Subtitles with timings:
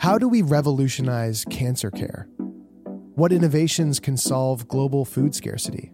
[0.00, 2.26] How do we revolutionize cancer care?
[3.16, 5.92] What innovations can solve global food scarcity?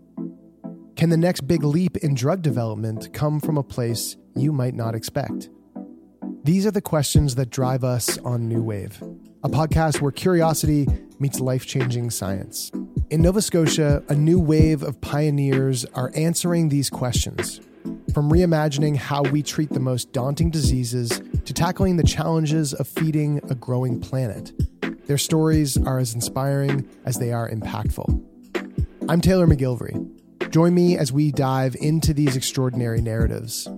[0.95, 4.95] Can the next big leap in drug development come from a place you might not
[4.95, 5.51] expect?
[6.45, 9.03] These are the questions that drive us on New Wave,
[9.43, 10.87] a podcast where curiosity
[11.19, 12.71] meets life changing science.
[13.11, 17.61] In Nova Scotia, a new wave of pioneers are answering these questions.
[18.15, 23.41] From reimagining how we treat the most daunting diseases to tackling the challenges of feeding
[23.49, 24.53] a growing planet.
[25.07, 28.21] Their stories are as inspiring as they are impactful.
[29.09, 30.11] I'm Taylor McGilvery.
[30.51, 33.69] Join me as we dive into these extraordinary narratives.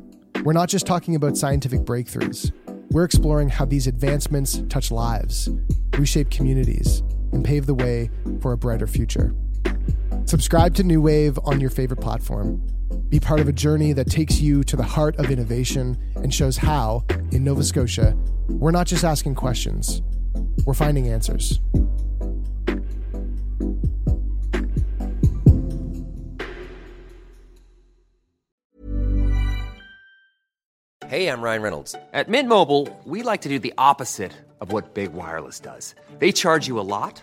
[0.45, 2.53] We're not just talking about scientific breakthroughs,
[2.91, 5.51] we're exploring how these advancements touch lives,
[5.99, 8.11] reshape communities, and pave the way
[8.41, 9.35] for a brighter future.
[10.25, 12.63] Subscribe to New Wave on your favorite platform.
[13.11, 16.59] Be part of a journey that takes you to the heart of innovation and shows
[16.59, 18.15] how, in Nova Scotia,
[18.51, 20.03] we're not just asking questions,
[20.67, 21.59] we're finding answers.
[31.09, 31.95] Hey, I'm Ryan Reynolds.
[32.13, 35.95] At Mint Mobile, we like to do the opposite of what Big Wireless does.
[36.19, 37.23] They charge you a lot,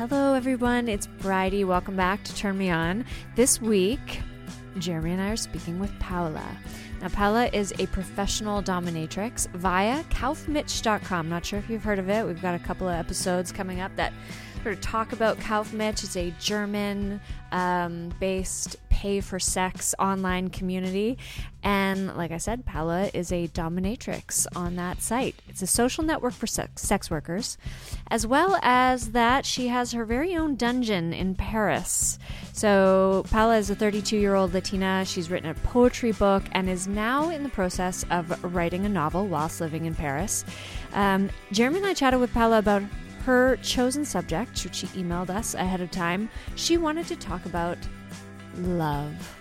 [0.00, 0.88] Hello, everyone.
[0.88, 1.62] It's Bridie.
[1.62, 3.04] Welcome back to Turn Me On.
[3.36, 4.22] This week,
[4.78, 6.56] Jeremy and I are speaking with Paula.
[7.02, 11.28] Now, Paula is a professional dominatrix via kaufmich.com.
[11.28, 12.26] Not sure if you've heard of it.
[12.26, 14.14] We've got a couple of episodes coming up that
[14.66, 16.04] of talk about Kaufmich.
[16.04, 17.20] It's a German
[17.52, 21.16] um, based pay for sex online community.
[21.62, 25.36] And like I said, Paula is a dominatrix on that site.
[25.48, 27.56] It's a social network for sex, sex workers,
[28.10, 32.18] as well as that she has her very own dungeon in Paris.
[32.52, 35.04] So, Paula is a 32 year old Latina.
[35.06, 39.26] She's written a poetry book and is now in the process of writing a novel
[39.26, 40.44] whilst living in Paris.
[40.92, 42.82] Um, Jeremy and I chatted with Paula about
[43.22, 46.28] her chosen subject, which she emailed us ahead of time.
[46.56, 47.78] She wanted to talk about
[48.56, 49.36] love.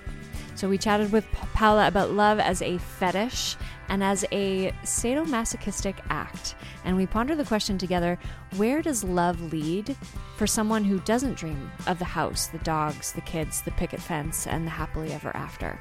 [0.56, 3.56] So we chatted with Paula about love as a fetish
[3.88, 6.56] and as a sadomasochistic act.
[6.84, 8.20] And we pondered the question together
[8.58, 9.96] where does love lead
[10.36, 14.48] for someone who doesn't dream of the house, the dogs, the kids, the picket fence,
[14.48, 15.80] and the happily ever after?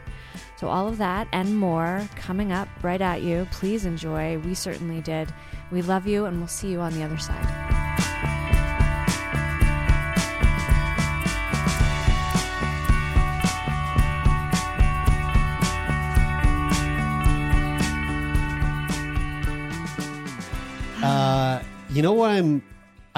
[0.57, 3.47] So, all of that and more coming up right at you.
[3.51, 4.39] Please enjoy.
[4.39, 5.33] We certainly did.
[5.71, 7.47] We love you, and we'll see you on the other side.
[21.03, 22.63] Uh, you know what I'm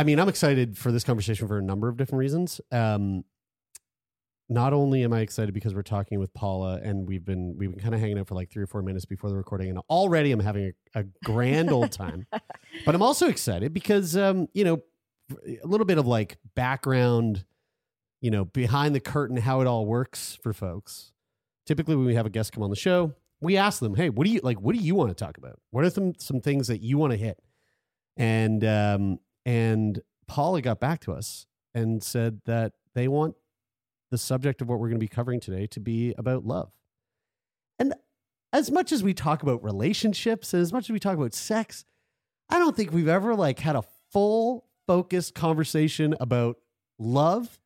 [0.01, 2.59] I mean, I'm excited for this conversation for a number of different reasons.
[2.73, 3.25] Um,
[4.51, 7.81] not only am I excited because we're talking with Paula and we've been we've been
[7.81, 10.33] kind of hanging out for like three or four minutes before the recording, and already
[10.33, 12.27] I'm having a, a grand old time.
[12.85, 14.83] but I'm also excited because um, you know,
[15.47, 17.45] a little bit of like background,
[18.21, 21.13] you know, behind the curtain, how it all works for folks.
[21.65, 24.27] Typically, when we have a guest come on the show, we ask them, "Hey, what
[24.27, 24.61] do you like?
[24.61, 25.61] What do you want to talk about?
[25.71, 27.39] What are some some things that you want to hit?"
[28.17, 33.35] and um, and Paula got back to us and said that they want
[34.11, 36.71] the subject of what we're going to be covering today to be about love.
[37.79, 37.95] And
[38.53, 41.85] as much as we talk about relationships and as much as we talk about sex,
[42.49, 46.59] I don't think we've ever like had a full focused conversation about
[46.99, 47.61] love.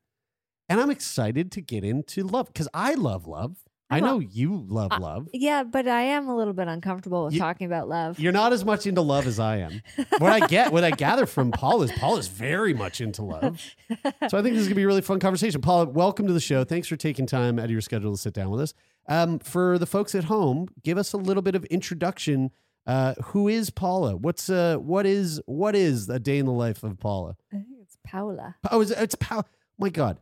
[0.69, 3.64] And I'm excited to get into love because I love love.
[3.91, 5.29] I I'm a- know you love Uh, love.
[5.33, 8.19] Yeah, but I am a little bit uncomfortable with You- talking about love.
[8.19, 9.83] You're not as much into love as I am.
[10.19, 13.61] What I get, what I gather from Paul is Paul is very much into love.
[14.29, 15.61] So I think this is gonna be a really fun conversation.
[15.61, 16.65] Paula, welcome to the show.
[16.65, 18.75] Thanks for taking time out of your schedule to sit down with us.
[19.07, 22.51] Um, for the folks at home, give us a little bit of introduction.
[22.87, 24.17] Uh, who is Paula?
[24.17, 27.37] What's uh, what is what is a day in the life of Paula?
[27.53, 28.57] I think it's Paula.
[28.71, 29.45] Oh, it's, it's Paula.
[29.79, 30.19] my God,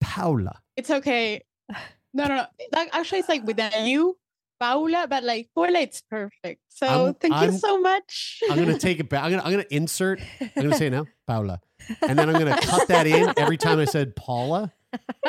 [0.00, 0.60] Paula.
[0.76, 1.42] It's okay.
[2.14, 2.46] No, no, no.
[2.72, 4.16] That actually it's like with you,
[4.60, 6.60] Paula, but like Paula, it's perfect.
[6.68, 8.40] So I'm- thank I'm- you so much.
[8.50, 9.24] I'm gonna take it back.
[9.24, 10.20] I'm gonna I'm gonna insert.
[10.40, 11.60] I'm gonna say it now, Paula,
[12.06, 14.72] and then I'm gonna cut that in every time I said Paula.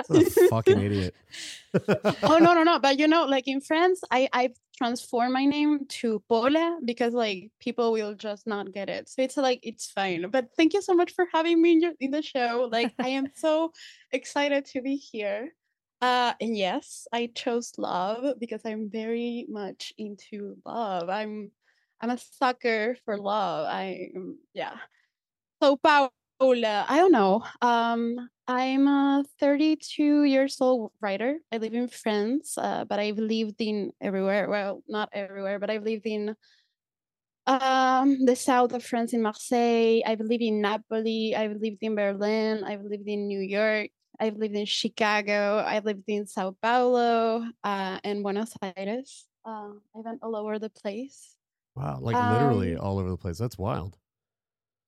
[0.07, 1.15] What a fucking idiot.
[2.24, 2.80] oh no, no, no.
[2.80, 7.50] But you know, like in France, I I've transformed my name to Paula because like
[7.62, 9.07] people will just not get it.
[9.07, 10.30] So it's like it's fine.
[10.30, 12.68] But thank you so much for having me in, your, in the show.
[12.69, 13.71] Like I am so
[14.12, 15.53] excited to be here.
[16.04, 21.08] Uh, and yes, I chose love because I'm very much into love.
[21.08, 21.50] I'm
[22.02, 23.68] I'm a sucker for love.
[23.70, 24.10] I
[24.54, 24.76] yeah.
[25.62, 27.46] So Paula, I don't know.
[27.62, 31.38] Um, I'm a 32 years old writer.
[31.54, 34.50] I live in France, uh, but I've lived in everywhere.
[34.50, 36.36] Well, not everywhere, but I've lived in
[37.48, 40.02] um the south of France in Marseille.
[40.06, 41.34] I've lived in Napoli.
[41.34, 42.66] I've lived in Berlin.
[42.66, 43.88] I've lived in New York.
[44.19, 45.63] I've lived in Chicago.
[45.65, 49.27] I've lived in Sao Paulo uh, and Buenos Aires.
[49.45, 51.36] Uh, I went all over the place.
[51.75, 53.38] Wow, like literally Um, all over the place.
[53.38, 54.00] That's wild.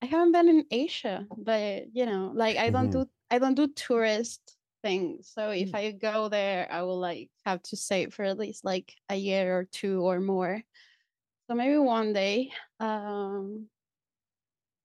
[0.02, 2.92] I haven't been in Asia, but you know, like I don't Mhm.
[2.92, 5.30] do I don't do tourist things.
[5.30, 5.76] So if Mm.
[5.76, 9.58] I go there, I will like have to stay for at least like a year
[9.58, 10.62] or two or more.
[11.50, 12.54] So maybe one day.
[12.80, 13.70] Um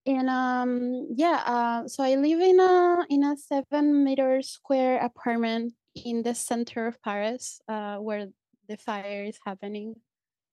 [0.07, 5.75] and um yeah, uh so I live in a in a seven meter square apartment
[5.95, 8.29] in the center of Paris, uh where
[8.69, 9.95] the fire is happening.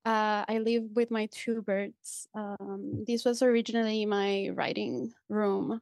[0.05, 2.27] Uh, I live with my two birds.
[2.33, 5.81] Um, this was originally my writing room,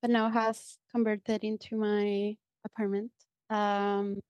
[0.00, 3.12] but now has converted into my apartment.
[3.50, 4.20] Um,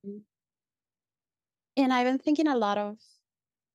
[1.77, 2.99] and I've been thinking a lot of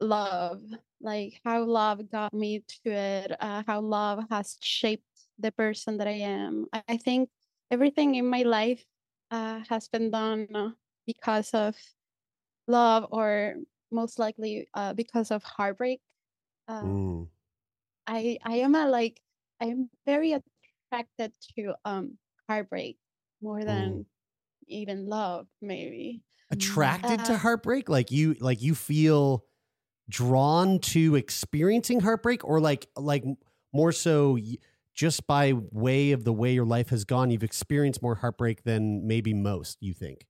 [0.02, 0.62] love,
[1.04, 5.06] like how love got me to it, uh, how love has shaped
[5.40, 6.68] the person that I am.
[6.74, 7.30] I, I think
[7.72, 8.86] everything in my life
[9.32, 10.72] uh, has been done uh,
[11.08, 11.78] because of
[12.68, 13.56] love or
[13.92, 16.02] most likely uh, because of heartbreak.
[16.68, 17.30] Uh, Mm.
[18.08, 19.22] I I am a like
[19.60, 22.18] I'm very attracted to um
[22.48, 22.98] heartbreak
[23.42, 24.06] more than
[24.68, 26.24] even love maybe.
[26.52, 27.90] Attracted to Uh, heartbreak?
[27.90, 29.46] Like you like you feel
[30.14, 33.24] drawn to experiencing heartbreak or like like
[33.74, 34.38] more so
[34.94, 39.08] just by way of the way your life has gone you've experienced more heartbreak than
[39.08, 40.28] maybe most you think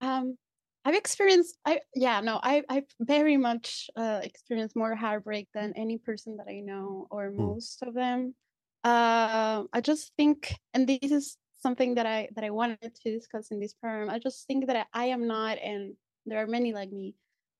[0.00, 0.36] Um
[0.84, 5.98] I've experienced I yeah no I I've very much uh experienced more heartbreak than any
[5.98, 8.34] person that I know or most of them.
[8.82, 13.52] Uh, I just think and this is something that I that I wanted to discuss
[13.52, 14.10] in this program.
[14.10, 15.94] I just think that I, I am not and
[16.26, 17.14] there are many like me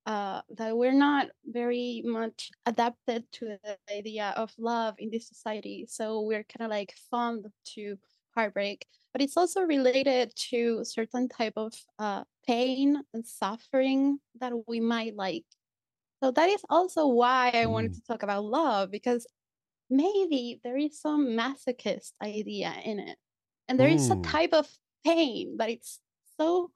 [0.06, 5.86] uh that we're not very much adapted to the idea of love in this society.
[5.88, 7.98] So we're kind of like fond to
[8.34, 14.80] heartbreak but it's also related to certain type of uh, pain and suffering that we
[14.80, 15.44] might like
[16.22, 17.94] so that is also why i wanted Mm.
[17.94, 19.26] to talk about love because
[19.90, 23.18] maybe there is some masochist idea in it
[23.68, 24.22] and there is a Mm.
[24.22, 24.68] type of
[25.04, 26.00] pain that it's
[26.40, 26.72] so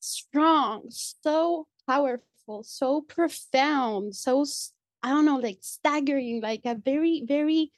[0.00, 4.44] strong so powerful so profound so
[5.02, 7.72] I don't know like staggering like a very very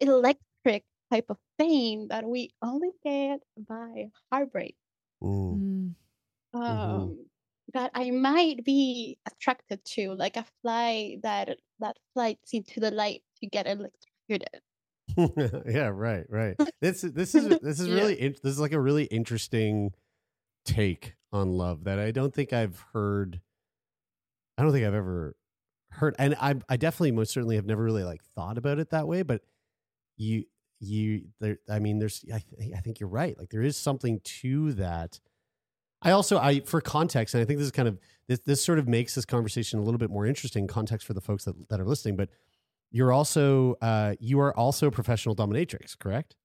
[0.00, 4.76] electric type of pain that we only get by heartbreak
[5.22, 5.94] Mm.
[6.68, 7.14] Mm.
[7.14, 7.26] um
[7.74, 13.22] that i might be attracted to like a fly that that flies into the light
[13.40, 14.62] to get electrocuted
[15.66, 16.56] yeah, right, right.
[16.80, 17.94] This this is this is Yeah.
[17.94, 19.92] really in, this is like a really interesting
[20.64, 23.40] take on love that I don't think I've heard.
[24.58, 25.36] I don't think I've ever
[25.90, 29.08] heard, and I I definitely most certainly have never really like thought about it that
[29.08, 29.22] way.
[29.22, 29.42] But
[30.16, 30.44] you
[30.80, 33.38] you there, I mean, there's I th- I think you're right.
[33.38, 35.20] Like there is something to that.
[36.02, 37.98] I also I for context, and I think this is kind of
[38.28, 41.20] this this sort of makes this conversation a little bit more interesting context for the
[41.20, 42.28] folks that that are listening, but
[42.92, 46.36] you're also uh, you are also a professional dominatrix, correct?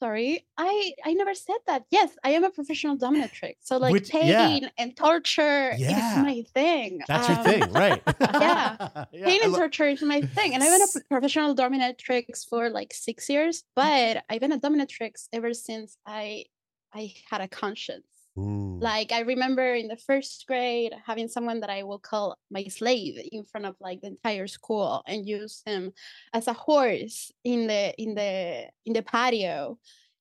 [0.00, 1.82] Sorry, I I never said that.
[1.90, 3.54] Yes, I am a professional dominatrix.
[3.60, 4.28] So like Which- pain
[4.62, 4.68] yeah.
[4.78, 6.12] and torture Yeah.
[6.12, 7.00] is my thing.
[7.08, 8.02] That's your Um, thing, right?
[8.20, 9.04] yeah.
[9.12, 12.92] Yeah, pain and torture is my thing and i've been a professional dominatrix for like
[12.94, 16.44] six years but i've been a dominatrix ever since i
[16.92, 18.06] i had a conscience
[18.38, 18.80] Mm.
[18.80, 23.18] like i remember in the first grade having someone that i will call my slave
[23.32, 25.90] in front of like the entire school and use him
[26.32, 29.76] as a horse in the in the in the patio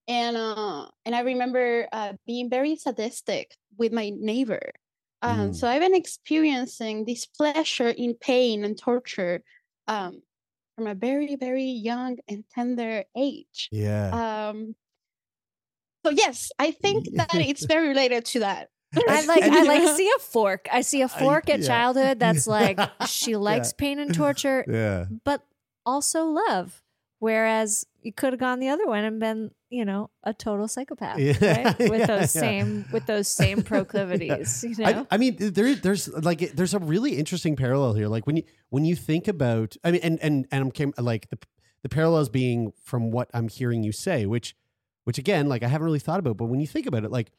[0.07, 4.71] and uh and i remember uh being very sadistic with my neighbor
[5.21, 5.55] um, Mm.
[5.55, 9.41] so I've been experiencing this pleasure in pain and torture
[9.87, 10.21] um,
[10.75, 13.67] from a very, very young and tender age.
[13.71, 14.09] yeah.
[14.13, 14.75] Um,
[16.07, 18.69] so yes, I think that it's very related to that.
[18.95, 20.67] I like I like see a fork.
[20.71, 21.67] I see a fork at yeah.
[21.67, 23.77] childhood that's like she likes Yeah.
[23.77, 25.05] pain and torture, yeah.
[25.23, 25.43] but
[25.85, 26.81] also love.
[27.19, 31.17] Whereas you could have gone the other way and been, you know, a total psychopath,
[31.17, 31.63] Yeah.
[31.63, 31.79] right?
[31.79, 32.41] With Yeah, those yeah.
[32.41, 35.07] same with those same proclivities, you know.
[35.09, 38.07] I, I mean, there, there's like, there's a really interesting parallel here.
[38.07, 41.29] Like when you, when you think about, I mean, and and and I'm came like
[41.29, 41.39] the
[41.81, 44.55] the parallels being from what I'm hearing you say, which,
[45.07, 47.31] which again, like I haven't really thought about, but when you think about it, like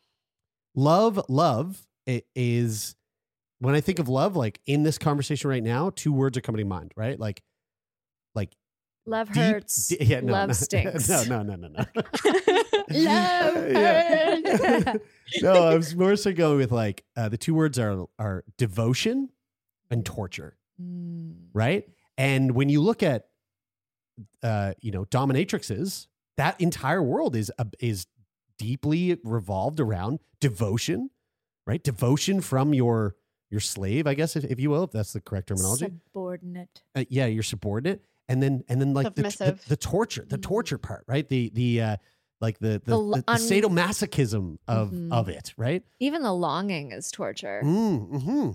[0.75, 1.87] love, love
[2.35, 2.97] is
[3.59, 6.61] when I think of love, like in this conversation right now, two words are coming
[6.61, 7.21] to mind, right?
[7.21, 7.43] Like,
[8.35, 8.55] like
[9.05, 9.93] love deep- hurts.
[10.01, 11.09] yeah, no, love no, stinks.
[11.11, 12.03] No, no, no, no, no.
[12.91, 15.05] Love hurts.
[15.43, 19.29] no, I was more so going with like uh, the two words are are devotion
[19.91, 21.49] and torture, Mm.
[21.53, 21.87] right?
[22.17, 23.27] And when you look at
[24.43, 26.07] uh, you know dominatrixes,
[26.39, 28.07] that entire world is uh, is
[28.59, 31.11] deeply revolved around devotion,
[31.67, 31.83] right?
[31.85, 33.15] Devotion from your
[33.51, 35.93] your slave, I guess, if, if you will, if that's the correct terminology.
[36.07, 36.83] Subordinate.
[36.95, 40.43] uh, yeah, your subordinate, and then and then like the, the, the torture, the Mm.
[40.43, 41.29] torture part, right?
[41.29, 41.97] The the uh,
[42.41, 45.13] like the the, The the, l- the sadomasochism of Mhm.
[45.13, 45.83] of it, right?
[46.01, 47.63] Even the longing is torture.
[47.65, 48.51] Mm, hmm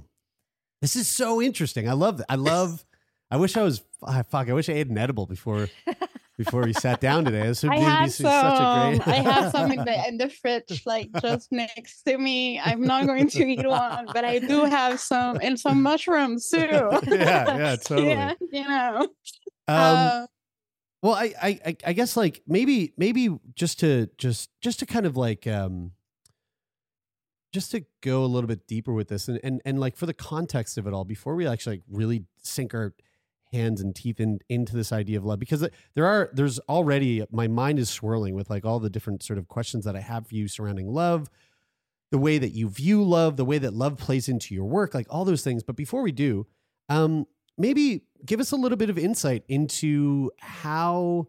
[0.82, 1.88] This is so interesting.
[1.90, 2.28] I love that.
[2.30, 2.86] I love.
[3.32, 3.84] I wish I was.
[4.04, 4.48] ah, fuck.
[4.50, 5.68] I wish I ate an edible before
[6.38, 7.44] before we sat down today.
[7.48, 8.26] This would I be, some.
[8.32, 9.08] such a great.
[9.08, 12.60] I have some in the in the fridge, like just next to me.
[12.60, 16.58] I'm not going to eat one, but I do have some and some mushrooms too.
[17.08, 18.10] Yeah, yeah, totally.
[18.10, 18.98] yeah, you know.
[19.00, 19.08] um,
[19.68, 20.28] uh,
[21.04, 25.06] Well, I, I, I- I guess like maybe, maybe just to just, just to kind
[25.06, 25.92] of like, um,
[27.54, 30.14] just to go a little bit deeper with this, and and and like for the
[30.14, 32.96] context of it all, before we actually like really sink our
[33.54, 37.48] hands and teeth in, into this idea of love, because there are, there's already my
[37.48, 40.36] mind is swirling with like all the different sort of questions that I have for
[40.36, 41.30] you surrounding love,
[42.12, 45.08] the way that you view love, the way that love plays into your work, like
[45.10, 45.64] all those things.
[45.64, 46.46] But before we do,
[46.90, 47.26] um,
[47.58, 51.28] maybe give us a little bit of insight into how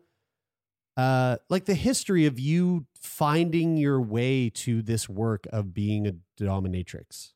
[0.96, 6.14] uh like the history of you finding your way to this work of being a
[6.40, 7.32] dominatrix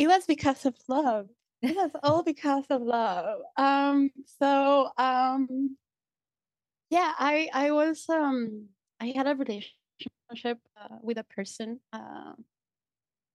[0.00, 1.28] it was because of love.
[1.62, 3.40] Was all because of love.
[3.56, 5.76] Um, so um,
[6.90, 8.68] yeah, I I was um
[9.00, 12.44] I had a relationship uh, with a person um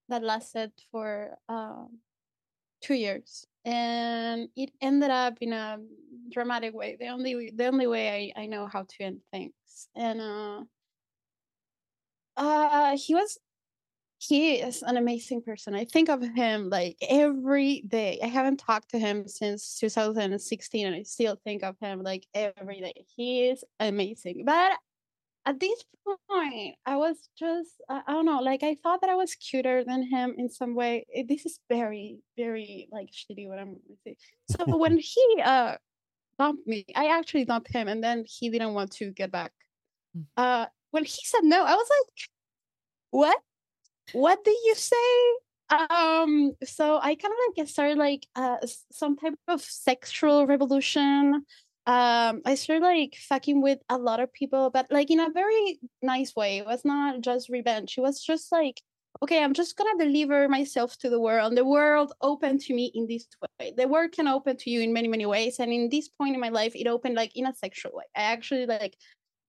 [0.09, 1.99] that lasted for um
[2.81, 5.79] two years, and it ended up in a
[6.31, 6.97] dramatic way.
[6.99, 9.53] The only the only way I I know how to end things,
[9.95, 10.63] and uh,
[12.37, 13.37] uh he was
[14.27, 15.75] he is an amazing person.
[15.75, 18.19] I think of him like every day.
[18.23, 22.81] I haven't talked to him since 2016, and I still think of him like every
[22.81, 23.05] day.
[23.15, 24.43] He is amazing.
[24.45, 24.73] But
[25.45, 25.83] at this
[26.29, 30.03] point, I was just, I don't know, like I thought that I was cuter than
[30.03, 31.05] him in some way.
[31.13, 34.17] Eh, This is very, very like shitty what I'm going to say.
[34.49, 35.75] So when he uh
[36.39, 39.51] dumped me, I actually dumped him, and then he didn't want to get back.
[40.17, 40.25] Mm.
[40.35, 42.29] Uh, when he said no, I was like,
[43.11, 43.37] what?
[44.13, 45.35] What did you say?
[45.69, 48.57] Um so i kind of like started like uh
[48.91, 51.45] some type of sexual revolution.
[51.87, 55.79] Um i started like fucking with a lot of people but like in a very
[56.01, 56.57] nice way.
[56.59, 57.95] It was not just revenge.
[57.97, 58.81] It was just like
[59.21, 61.55] okay i'm just gonna deliver myself to the world.
[61.55, 63.25] The world opened to me in this
[63.59, 63.73] way.
[63.75, 66.41] The world can open to you in many many ways and in this point in
[66.41, 68.03] my life it opened like in a sexual way.
[68.15, 68.95] I actually like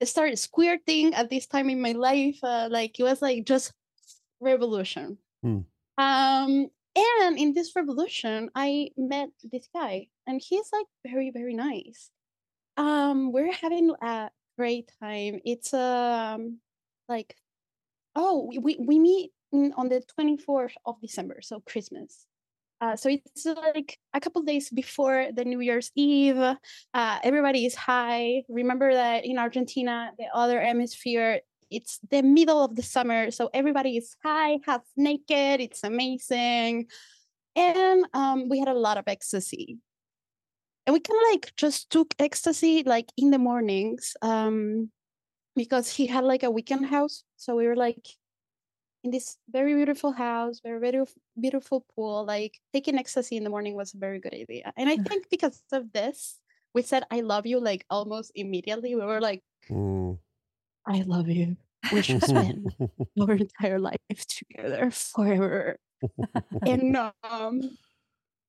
[0.05, 3.73] started squirting at this time in my life uh, like it was like just
[4.41, 5.19] revolution.
[5.43, 5.61] Hmm.
[5.99, 12.11] Um, and in this revolution, I met this guy, and he's like very, very nice.
[12.77, 15.41] Um, we're having a great time.
[15.45, 16.59] It's um
[17.09, 17.37] like
[18.15, 22.27] oh we we, meet on the twenty fourth of December, so Christmas.
[22.81, 26.37] Uh, so it's like a couple days before the New Year's Eve.
[26.37, 28.43] Uh, everybody is high.
[28.51, 33.97] Remember that in Argentina, the other hemisphere, it's the middle of the summer, so everybody
[33.97, 35.61] is high, half naked.
[35.61, 36.87] It's amazing,
[37.55, 39.79] and um, we had a lot of ecstasy.
[40.87, 44.91] And we kind of like just took ecstasy like in the mornings um,
[45.57, 47.25] because he had like a weekend house.
[47.37, 48.07] So we were like
[49.03, 51.05] in this very beautiful house, very very
[51.41, 52.25] beautiful pool.
[52.25, 54.73] Like taking ecstasy in the morning was a very good idea.
[54.77, 56.39] And I think because of this,
[56.73, 58.95] we said "I love you" like almost immediately.
[58.95, 60.19] We were like, Mm.
[60.87, 61.57] "I love you."
[61.93, 62.75] We should spend
[63.21, 63.97] our entire life
[64.29, 65.79] together forever.
[66.67, 67.79] and um,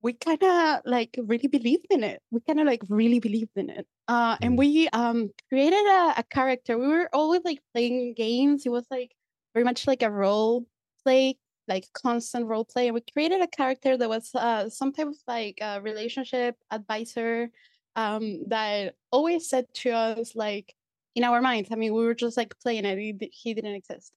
[0.02, 2.22] we kind of like really believed in it.
[2.32, 3.86] We kind of like really believed in it.
[4.08, 4.58] Uh, and Mm.
[4.58, 6.78] we um created a, a character.
[6.78, 8.66] We were always like playing games.
[8.66, 9.14] It was like
[9.54, 10.66] very much like a role
[11.04, 12.88] play, like constant role play.
[12.88, 17.50] And we created a character that was uh some type of like a relationship advisor
[17.96, 20.74] um that always said to us like
[21.18, 21.70] in our minds.
[21.72, 22.98] I mean, we were just like playing it.
[23.34, 24.14] He, didn't exist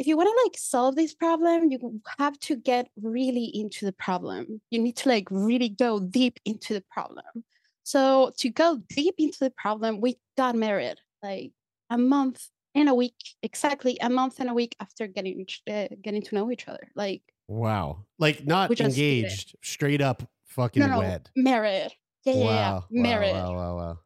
[0.00, 3.92] if you want to like solve this problem you have to get really into the
[3.92, 7.44] problem you need to like really go deep into the problem
[7.82, 11.52] so to go deep into the problem we got married like
[11.90, 16.22] a month and a week exactly a month and a week after getting uh, getting
[16.22, 18.06] to know each other like Wow.
[18.20, 19.22] Like not We just did it.
[19.24, 21.30] engaged, straight up fucking no no wed.
[21.34, 21.90] married
[22.24, 22.84] yeah yeah, yeah Wow.
[22.90, 23.98] married Wow, wow, wow.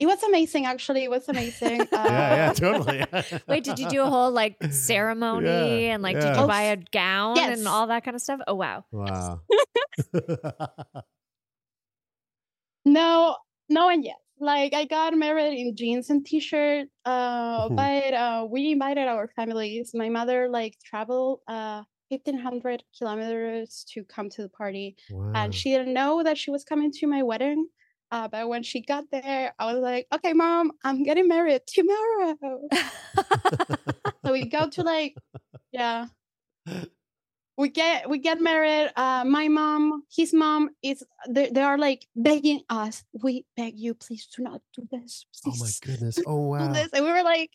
[0.00, 3.04] It was amazing actually it was amazing uh, Yeah, yeah, totally.
[3.48, 5.46] Wait, did you do a whole like ceremony
[5.86, 6.26] Yeah, and like yeah.
[6.28, 7.58] did you Oh, buy a gown yes.
[7.58, 8.40] and all that kind of stuff?
[8.46, 8.84] Oh wow.
[8.90, 9.40] Wow.
[12.84, 13.36] No,
[13.68, 14.16] no and yet.
[14.40, 16.88] Like I got married in jeans and t-shirt.
[17.04, 17.76] Uh, Mhm.
[17.76, 19.92] but uh, we invited our families.
[19.94, 25.32] My mother like traveled uh fifteen hundred kilometers to come to the party, wow.
[25.34, 27.66] and she didn't know that she was coming to my wedding.
[28.14, 32.36] Uh, but when she got there, I was like, "Okay, mom, I'm getting married tomorrow."
[34.24, 35.16] so we go to like,
[35.72, 36.06] yeah,
[37.56, 42.06] we get we get married uh my mom his mom is they, they are like
[42.14, 46.18] begging us we beg you please do not do this Oh my goodness.
[46.26, 46.72] Oh do wow.
[46.72, 47.50] this and we were like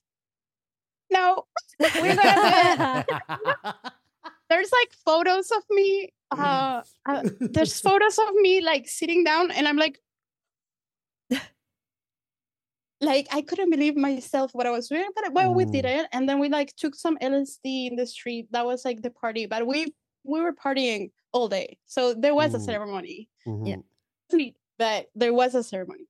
[1.11, 1.45] no
[1.79, 3.91] we're gonna do it
[4.49, 9.67] there's like photos of me uh, uh there's photos of me like sitting down and
[9.67, 9.99] i'm like
[13.01, 15.99] like i couldn't believe myself what i was doing but well we did Mm.
[15.99, 19.09] it and then we like took some lsd in the street that was like the
[19.11, 22.65] party but we we were partying all day so there was a Mm.
[22.65, 23.83] ceremony Mhm.
[24.31, 26.05] sweet, but there was a ceremony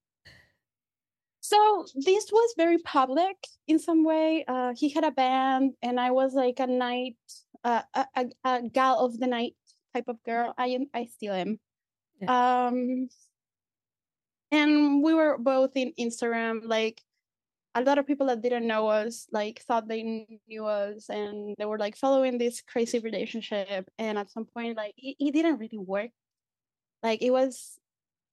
[1.41, 6.12] so this was very public in some way uh he had a band and i
[6.12, 7.15] was like a night
[7.63, 9.56] uh, a, a, a gal of the night
[9.93, 11.60] type of girl i am i still am
[12.28, 13.08] um
[14.52, 17.02] and we were both in instagram like
[17.76, 21.66] a lot of people that didn't know us like thought they knew us and they
[21.66, 25.78] were like following this crazy relationship and at some point like it, it didn't really
[25.78, 26.10] work
[27.04, 27.78] like it was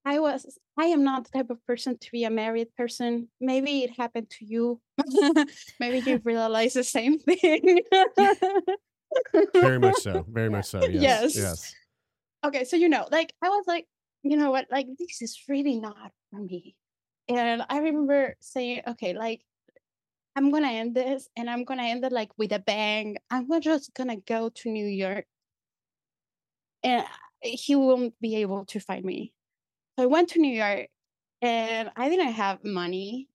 [0.05, 3.83] i was i am not the type of person to be a married person maybe
[3.85, 4.81] it happened to you
[5.81, 7.81] maybe you realize the same thing
[9.55, 10.25] Very much so.
[10.29, 10.81] Very much so.
[10.85, 11.03] Yes.
[11.03, 11.37] Yes.
[11.37, 11.75] Yes.
[12.45, 13.87] okay so you know like i was like
[14.31, 16.77] you know what like this is really not for me.
[17.29, 19.43] And i remember saying okay like
[20.37, 23.17] i'm gonna end this and i'm gonna end it like with a bang.
[23.31, 25.27] I'm just gonna go to new york
[26.83, 27.05] and
[27.43, 29.33] he won't be able to find me.
[29.99, 30.89] So i went to new york
[31.43, 33.29] and i didn't have money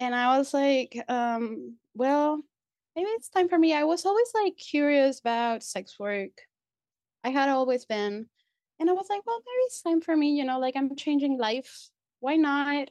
[0.00, 2.42] and i was like um well
[2.96, 3.74] maybe it's time for me.
[3.74, 6.30] I was always like curious about sex work.
[7.24, 8.26] I had always been
[8.82, 11.38] and I was like, well, maybe it's time for me, you know, like I'm changing
[11.38, 11.90] life.
[12.20, 12.90] Why not?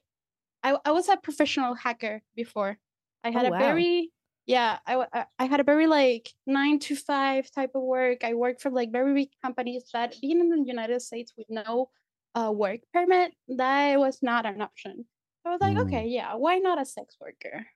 [0.64, 2.80] I, I was a professional hacker before.
[3.24, 4.12] I had Oh, a very,
[4.46, 8.24] yeah, I, I had a very like nine to five type of work.
[8.24, 11.90] I worked for like very big companies that being in the United States with no
[12.36, 15.06] uh, work permit, that was not an option.
[15.46, 15.82] I was like, Mm.
[15.84, 17.68] okay, yeah, why not a sex worker?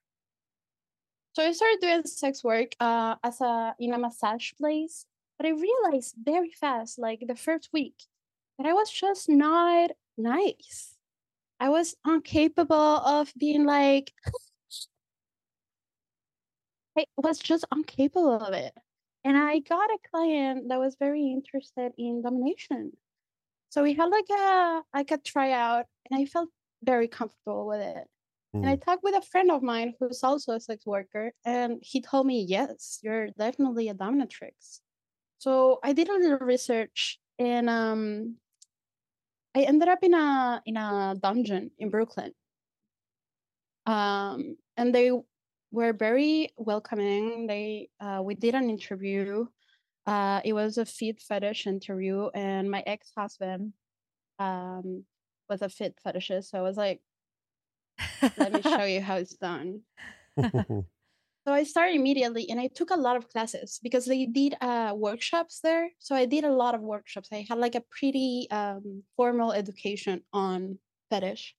[1.34, 5.06] So I started doing sex work uh, as a in a massage place,
[5.37, 7.95] but I realized very fast, like the first week,
[8.57, 10.95] that I was just not nice.
[11.59, 14.11] I was incapable of being like,
[16.97, 18.73] I was just incapable of it.
[19.23, 22.91] And I got a client that was very interested in domination.
[23.69, 26.49] So we had like a like a tryout, and I felt
[26.83, 28.07] very comfortable with it.
[28.53, 28.79] And I hmm.
[28.79, 32.45] talked with a friend of mine who's also a sex worker, and he told me,
[32.47, 34.79] "Yes, you're definitely a dominatrix."
[35.45, 38.38] So I did a little research and um
[39.55, 42.31] I ended up in a in a dungeon in Brooklyn.
[43.86, 45.12] Um and they
[45.71, 47.45] were very welcoming.
[47.45, 49.45] They uh we did an interview.
[50.08, 53.73] Uh it was a feet fetish interview and my ex-husband
[54.39, 55.05] um
[55.47, 56.45] was a fit fetishist.
[56.45, 57.01] So I was like,
[58.36, 59.81] let me show you how it's done.
[61.45, 64.93] So I started immediately and I took a lot of classes because they did uh,
[64.95, 65.89] workshops there.
[65.99, 67.29] So I did a lot of workshops.
[67.31, 70.79] I had like a pretty um, formal education on
[71.12, 71.55] fetish.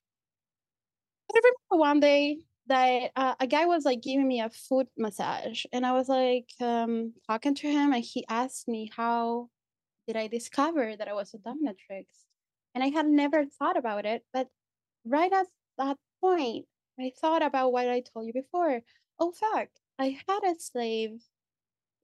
[1.30, 5.64] I remember one day that uh, a guy was like giving me a foot massage
[5.72, 9.50] and I was like um, talking to him and he asked me how
[10.08, 12.06] did I discover that I was a dominatrix.
[12.74, 14.24] And I had never thought about it.
[14.32, 14.48] But
[15.04, 15.46] right at
[15.78, 16.66] that point,
[16.98, 18.82] I thought about what I told you before
[19.18, 21.22] oh fuck i had a slave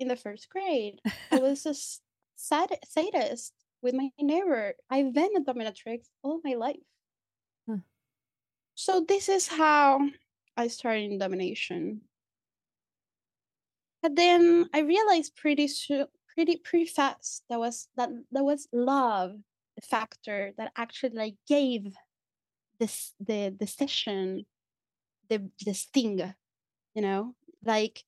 [0.03, 1.01] in the first grade.
[1.31, 1.75] I was a
[2.37, 4.75] sad- sadist with my neighbor.
[4.91, 6.77] I've been a dominatrix all my life.
[7.69, 7.79] Huh.
[8.75, 10.01] so this is how
[10.57, 12.03] i started in domination.
[14.03, 19.37] But then i realized pretty soon pretty pretty fast that was that that was love
[19.77, 21.95] the factor that actually like gave
[22.81, 24.45] this the the session
[25.29, 26.35] the the sting
[26.95, 28.05] you know like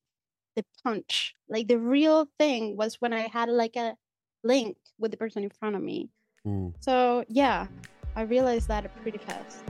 [0.57, 3.97] the punch like the real thing was when i had like a
[4.43, 6.11] link with the person in front of me.
[6.47, 6.75] Mm.
[6.81, 7.67] so yeah
[8.17, 9.65] i realized that pretty fast.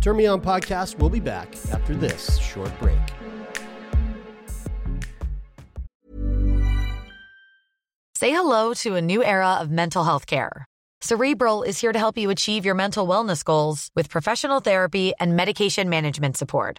[0.00, 2.98] Turn me on podcast we'll be back after this short break.
[8.16, 10.64] Say hello to a new era of mental health care.
[11.00, 15.36] Cerebral is here to help you achieve your mental wellness goals with professional therapy and
[15.36, 16.78] medication management support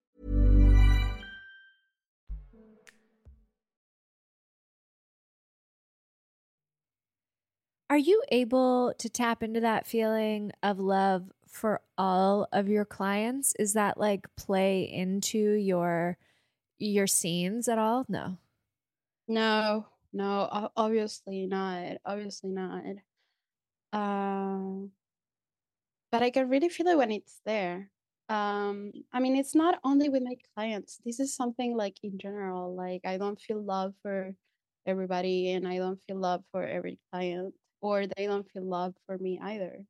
[7.91, 13.53] Are you able to tap into that feeling of love for all of your clients?
[13.59, 16.17] Is that like play into your
[16.79, 18.05] your scenes at all?
[18.07, 18.37] No.
[19.27, 21.97] No, no, obviously not.
[22.05, 22.85] Obviously not.
[23.91, 24.91] Um,
[26.13, 27.91] but I can really feel it when it's there.
[28.29, 31.01] Um, I mean, it's not only with my clients.
[31.03, 32.73] This is something like in general.
[32.73, 34.33] Like I don't feel love for
[34.85, 39.17] everybody, and I don't feel love for every client or they don't feel love for
[39.17, 39.83] me either.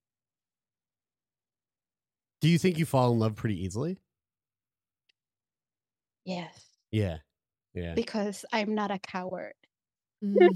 [2.39, 3.99] Do you think you fall in love pretty easily?
[6.25, 6.65] Yes.
[6.91, 7.17] Yeah.
[7.73, 7.93] Yeah.
[7.93, 9.53] Because I'm not a coward.
[10.23, 10.49] Mm.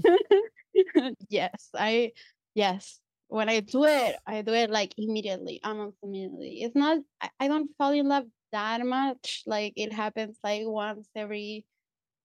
[1.28, 2.12] yes, I
[2.54, 3.00] yes.
[3.28, 6.62] When I do it, I do it like immediately, almost immediately.
[6.62, 9.42] It's not I, I don't fall in love that much.
[9.46, 11.64] Like it happens like once every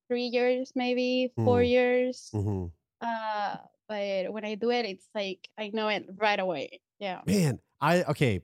[0.07, 1.69] three years, maybe four mm.
[1.69, 2.29] years.
[2.33, 2.65] Mm-hmm.
[3.01, 3.57] Uh
[3.91, 6.79] but when I do it, it's like I know it right away.
[6.99, 7.19] Yeah.
[7.27, 8.39] Man, I okay,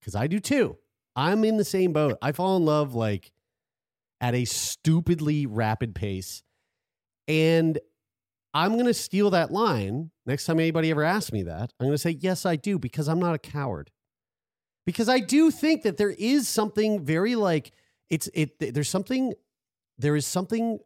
[0.00, 0.76] because I do too.
[1.16, 2.18] I'm in the same boat.
[2.22, 3.32] I fall in love like
[4.20, 6.44] at a stupidly rapid pace.
[7.26, 7.80] And
[8.54, 11.72] I'm going to steal that line next time anybody ever asks me that.
[11.80, 13.90] I'm going to say, yes, I do, because I'm not a coward.
[14.86, 17.72] Because I do think that there is something very like,
[18.10, 19.32] it's, it, there's something,
[19.98, 20.78] there is something,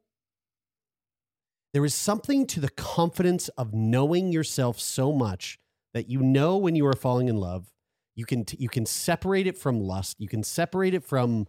[1.76, 5.58] there is something to the confidence of knowing yourself so much
[5.92, 7.70] that you know when you are falling in love.
[8.14, 10.16] You can, you can separate it from lust.
[10.18, 11.46] You can separate it from,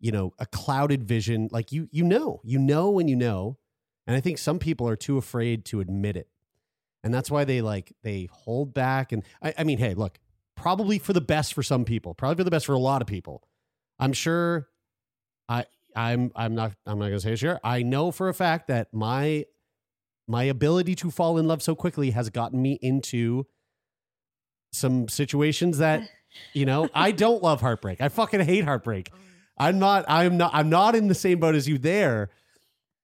[0.00, 1.50] you know, a clouded vision.
[1.52, 3.58] Like you, you know, you know when you know
[4.06, 6.28] and I think some people are too afraid to admit it.
[7.04, 9.12] And that's why they like they hold back.
[9.12, 10.18] And I, I mean, hey, look,
[10.54, 13.08] probably for the best for some people, probably for the best for a lot of
[13.08, 13.46] people.
[13.98, 14.68] I'm sure
[15.50, 17.60] I I'm I'm not I'm not gonna say sure.
[17.62, 19.44] I know for a fact that my
[20.28, 23.46] my ability to fall in love so quickly has gotten me into
[24.72, 26.08] some situations that
[26.52, 28.00] you know I don't love heartbreak.
[28.00, 29.10] I fucking hate heartbreak.
[29.12, 29.18] Oh.
[29.58, 32.28] I'm not I'm not I'm not in the same boat as you there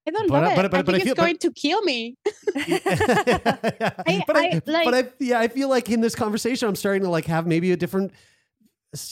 [0.07, 0.57] I don't But love I- it.
[0.57, 2.17] but- but- I but I think feel- it's going to kill me.
[4.27, 7.09] but I, I, but I, yeah, I feel like in this conversation, I'm starting to
[7.09, 8.13] like have maybe a different,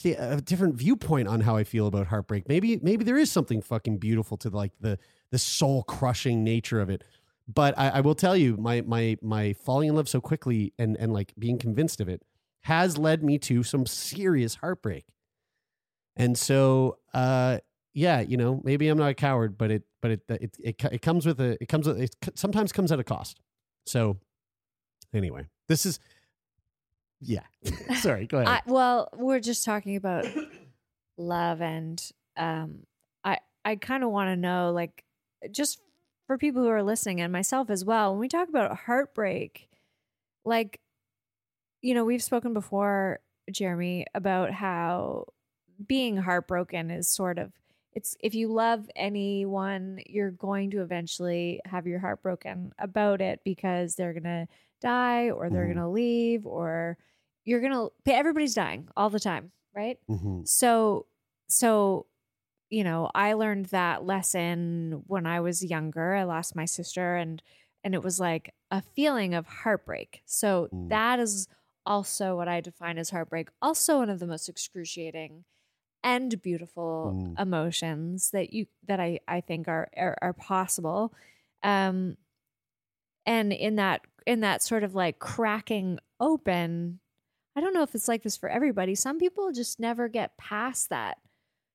[0.04, 2.48] a different viewpoint on how I feel about heartbreak.
[2.48, 4.98] Maybe, maybe there is something fucking beautiful to like the
[5.30, 7.04] the soul crushing nature of it.
[7.52, 10.96] But I, I will tell you, my my my falling in love so quickly and
[10.96, 12.22] and like being convinced of it
[12.62, 15.06] has led me to some serious heartbreak.
[16.16, 17.58] And so, uh,
[17.94, 21.02] yeah, you know, maybe I'm not a coward, but it, but it, it, it, it
[21.02, 23.40] comes with a, it comes with, it sometimes comes at a cost.
[23.86, 24.18] So,
[25.14, 25.98] anyway, this is,
[27.20, 27.44] yeah.
[27.96, 28.48] Sorry, go ahead.
[28.48, 30.26] I, well, we're just talking about
[31.16, 32.02] love, and
[32.36, 32.80] um,
[33.24, 35.04] I I kind of want to know, like,
[35.50, 35.80] just
[36.30, 39.68] for people who are listening and myself as well, when we talk about heartbreak,
[40.44, 40.78] like,
[41.82, 43.18] you know, we've spoken before,
[43.50, 45.24] Jeremy, about how
[45.88, 47.50] being heartbroken is sort of
[47.94, 53.40] it's if you love anyone, you're going to eventually have your heart broken about it
[53.44, 54.46] because they're gonna
[54.80, 55.74] die or they're Mhm.
[55.74, 56.96] gonna leave or
[57.44, 59.98] you're gonna everybody's dying all the time, right?
[60.08, 60.46] Mhm.
[60.46, 61.06] So
[61.48, 62.06] so
[62.70, 66.14] you know, I learned that lesson when I was younger.
[66.14, 67.42] I lost my sister and
[67.85, 70.22] and it was like a feeling of heartbreak.
[70.26, 70.88] So Mm.
[70.88, 71.48] that is
[71.87, 73.48] also what I define as heartbreak.
[73.62, 75.44] Also one of the most excruciating
[76.04, 77.37] and beautiful Mm.
[77.38, 81.14] emotions that you that I I think are are, are possible.
[81.62, 82.16] Um
[83.26, 87.00] and in that in that sort of like cracking open
[87.56, 88.96] I don't know if it's like this for everybody.
[88.96, 91.18] Some people just never get past that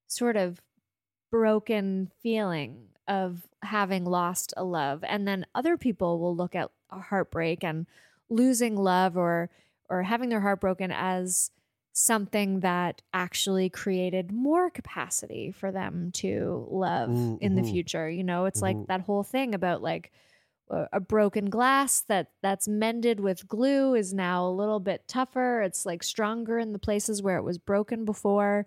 [0.08, 0.62] sort of
[1.36, 5.04] broken feeling of having lost a love.
[5.04, 7.86] And then other people will look at a heartbreak and
[8.30, 9.50] losing love or
[9.90, 11.52] or having their heart broken as
[11.92, 17.70] something that actually created more capacity for them to love Mm, in the mhm.
[17.70, 18.10] future.
[18.10, 18.64] You know, it's Mhm.
[18.64, 20.12] like that whole thing about like
[20.70, 25.62] a a broken glass that that's mended with glue is now a little bit tougher
[25.62, 28.66] it's like stronger in the places where it was broken before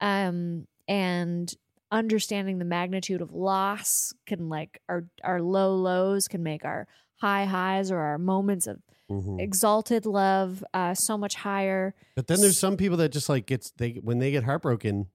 [0.00, 1.54] um and
[1.90, 7.44] understanding the magnitude of loss can like our our low lows can make our high
[7.46, 8.78] highs or our moments of
[9.10, 9.40] Mhm.
[9.40, 13.70] exalted love uh so much higher But then there's some people that just like gets
[13.72, 15.06] they when they get heartbroken,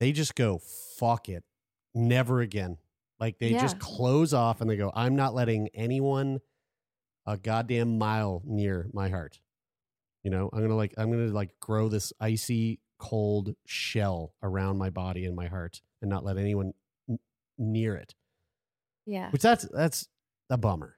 [0.00, 0.58] they just go
[0.98, 1.44] fuck it,
[1.94, 2.78] never again.
[3.20, 6.38] Like they just close off and they go, I'm not letting anyone
[7.26, 9.40] a goddamn mile near my heart.
[10.22, 14.90] You know, I'm gonna like I'm gonna like grow this icy cold shell around my
[14.90, 16.74] body and my heart and not let anyone
[17.08, 17.18] n-
[17.56, 18.14] near it.
[19.06, 20.08] yeah Which that's that's
[20.50, 20.96] a bummer.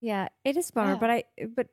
[0.00, 0.98] Yeah, it is a bummer, Yeah.
[0.98, 1.66] but I but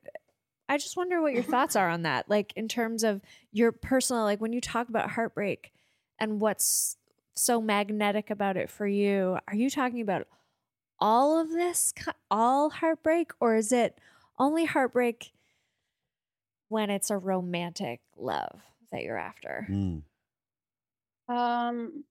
[0.70, 2.30] I just wonder what your thoughts are on that.
[2.30, 5.72] Like in terms of your personal like when you talk about heartbreak
[6.20, 6.98] and what's
[7.36, 10.28] so magnetic about it for you, are you talking about
[11.00, 11.94] all of this
[12.32, 13.98] all heartbreak or is it
[14.40, 15.34] only heartbreak
[16.70, 18.62] when it's a romantic love
[18.94, 19.68] that you're after?
[19.70, 20.04] Mm.
[21.28, 22.04] Um,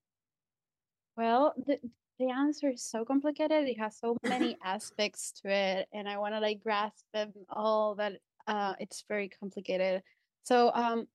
[1.17, 1.79] well, the
[2.19, 3.67] the answer is so complicated.
[3.67, 7.95] It has so many aspects to it, and I want to like grasp them all.
[7.95, 8.13] That
[8.47, 10.03] uh, it's very complicated.
[10.43, 11.07] So, um,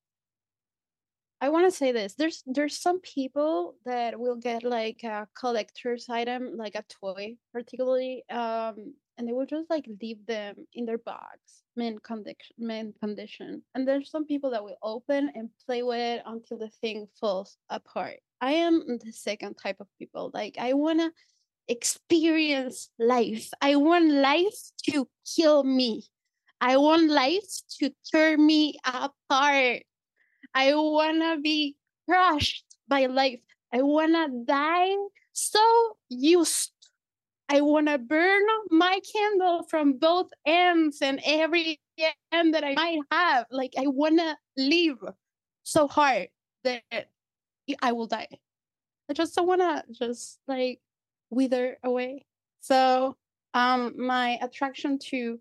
[1.41, 6.09] I want to say this: there's there's some people that will get like a collector's
[6.09, 10.97] item, like a toy, particularly, um, and they will just like leave them in their
[10.97, 11.37] box,
[11.75, 13.61] mint condition, mint condition.
[13.75, 17.57] And there's some people that will open and play with it until the thing falls
[17.69, 18.15] apart.
[18.39, 20.31] I am the second type of people.
[20.33, 21.11] Like I wanna
[21.67, 23.49] experience life.
[23.61, 24.57] I want life
[24.89, 25.05] to
[25.35, 26.05] kill me.
[26.61, 29.83] I want life to tear me apart.
[30.55, 31.75] I wanna be
[32.07, 33.41] crushed by life.
[33.73, 34.95] I wanna die
[35.33, 36.71] so used.
[37.49, 41.79] I want to burn my candle from both ends and every
[42.31, 43.45] end that I might have.
[43.49, 44.99] Like I want to live
[45.63, 46.27] so hard
[46.63, 46.83] that
[47.81, 48.27] I will die.
[49.09, 50.79] I just don't want to just like
[51.31, 52.25] wither away.
[52.61, 53.17] So,
[53.55, 55.39] um, my attraction to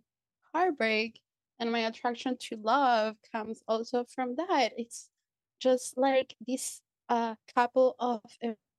[0.55, 1.21] heartbreak
[1.59, 4.71] and my attraction to love comes also from that.
[4.79, 5.11] It's
[5.61, 8.23] just like this uh, couple of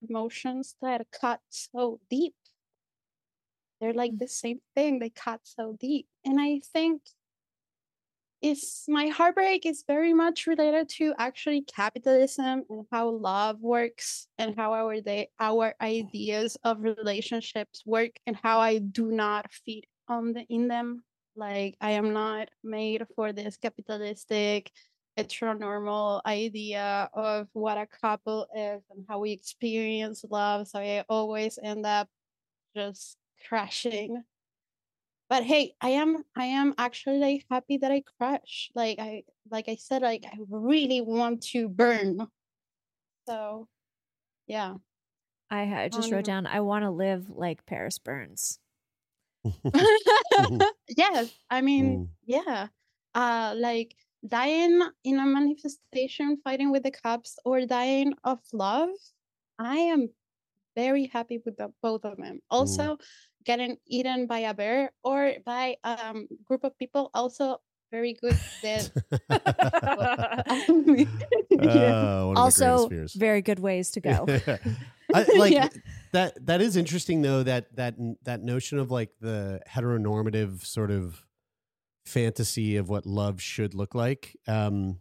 [0.08, 2.34] emotions that cut so deep.
[3.80, 4.20] They're like mm.
[4.20, 6.08] the same thing, they cut so deep.
[6.26, 7.02] And I think
[8.42, 14.56] is my heartbreak is very much related to actually capitalism and how love works and
[14.56, 20.32] how our they our ideas of relationships work and how I do not fit on
[20.34, 21.04] the in them.
[21.36, 24.72] Like I am not made for this capitalistic
[25.18, 30.68] heteronormal idea of what a couple is and how we experience love.
[30.68, 32.08] So I always end up
[32.76, 34.24] just crashing.
[35.30, 39.70] But hey i am i am actually like happy that i crash like i like
[39.70, 42.28] i said like i really want to burn.
[43.28, 43.68] So
[44.48, 44.76] yeah.
[45.52, 48.60] I, I just Um, wrote down, I want to live like Paris Burns.
[50.98, 52.08] yes i mean Mm.
[52.26, 52.68] yeah.
[53.16, 53.96] Uh like
[54.28, 58.90] dying in a manifestation fighting with the cops or dying of love
[59.58, 60.10] i am
[60.80, 62.98] very happy with the, both of them also
[63.44, 67.58] getting eaten by a bear or by a um, group of people also
[67.92, 68.92] very good that
[71.60, 74.26] Uh, one of the also, very good ways to go.
[75.14, 75.68] I, like Yeah.
[76.14, 76.46] that.
[76.46, 77.44] That is interesting, though.
[77.44, 81.26] That that that notion of like the heteronormative sort of
[82.06, 84.38] fantasy of what love should look like.
[84.48, 85.00] Um,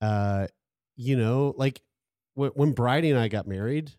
[0.00, 0.48] uh,
[0.96, 1.80] you know, like
[2.34, 3.92] when, when Bridie and I got married,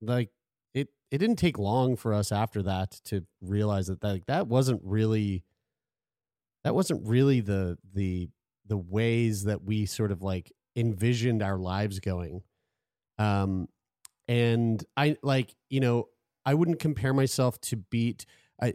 [0.00, 0.30] like
[0.74, 4.46] it it didn't take long for us after that to realize that that like, that
[4.48, 5.44] wasn't really
[6.64, 8.28] that wasn't really the the
[8.66, 12.42] the ways that we sort of like envisioned our lives going.
[13.18, 13.68] Um
[14.28, 16.08] and i like you know
[16.44, 18.26] i wouldn't compare myself to beat.
[18.60, 18.74] I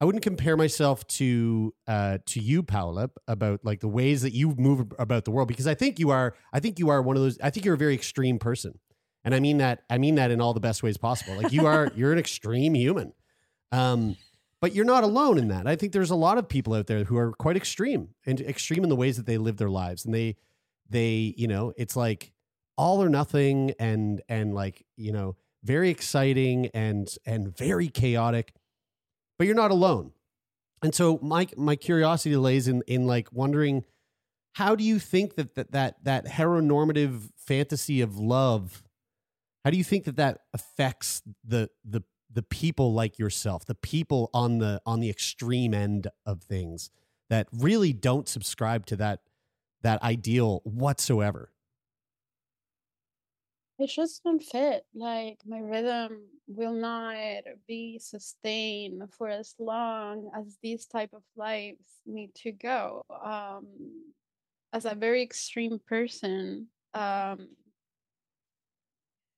[0.00, 4.54] i wouldn't compare myself to uh to you paula about like the ways that you
[4.56, 7.22] move about the world because i think you are i think you are one of
[7.22, 8.78] those i think you're a very extreme person
[9.24, 11.66] and i mean that i mean that in all the best ways possible like you
[11.66, 13.12] are you're an extreme human
[13.72, 14.16] um
[14.62, 15.66] but you're not alone in that.
[15.66, 18.84] I think there's a lot of people out there who are quite extreme and extreme
[18.84, 20.04] in the ways that they live their lives.
[20.04, 20.36] And they,
[20.88, 22.32] they, you know, it's like
[22.78, 28.54] all or nothing and, and like, you know, very exciting and, and very chaotic,
[29.36, 30.12] but you're not alone.
[30.80, 33.84] And so my, my curiosity lays in, in like wondering,
[34.52, 38.84] how do you think that, that, that, that heteronormative fantasy of love,
[39.64, 44.30] how do you think that that affects the, the, the people like yourself, the people
[44.32, 46.90] on the on the extreme end of things
[47.28, 49.20] that really don't subscribe to that
[49.82, 51.50] that ideal whatsoever.
[53.78, 57.16] it just don't fit like my rhythm will not
[57.66, 63.66] be sustained for as long as these type of lives need to go um
[64.72, 67.48] as a very extreme person um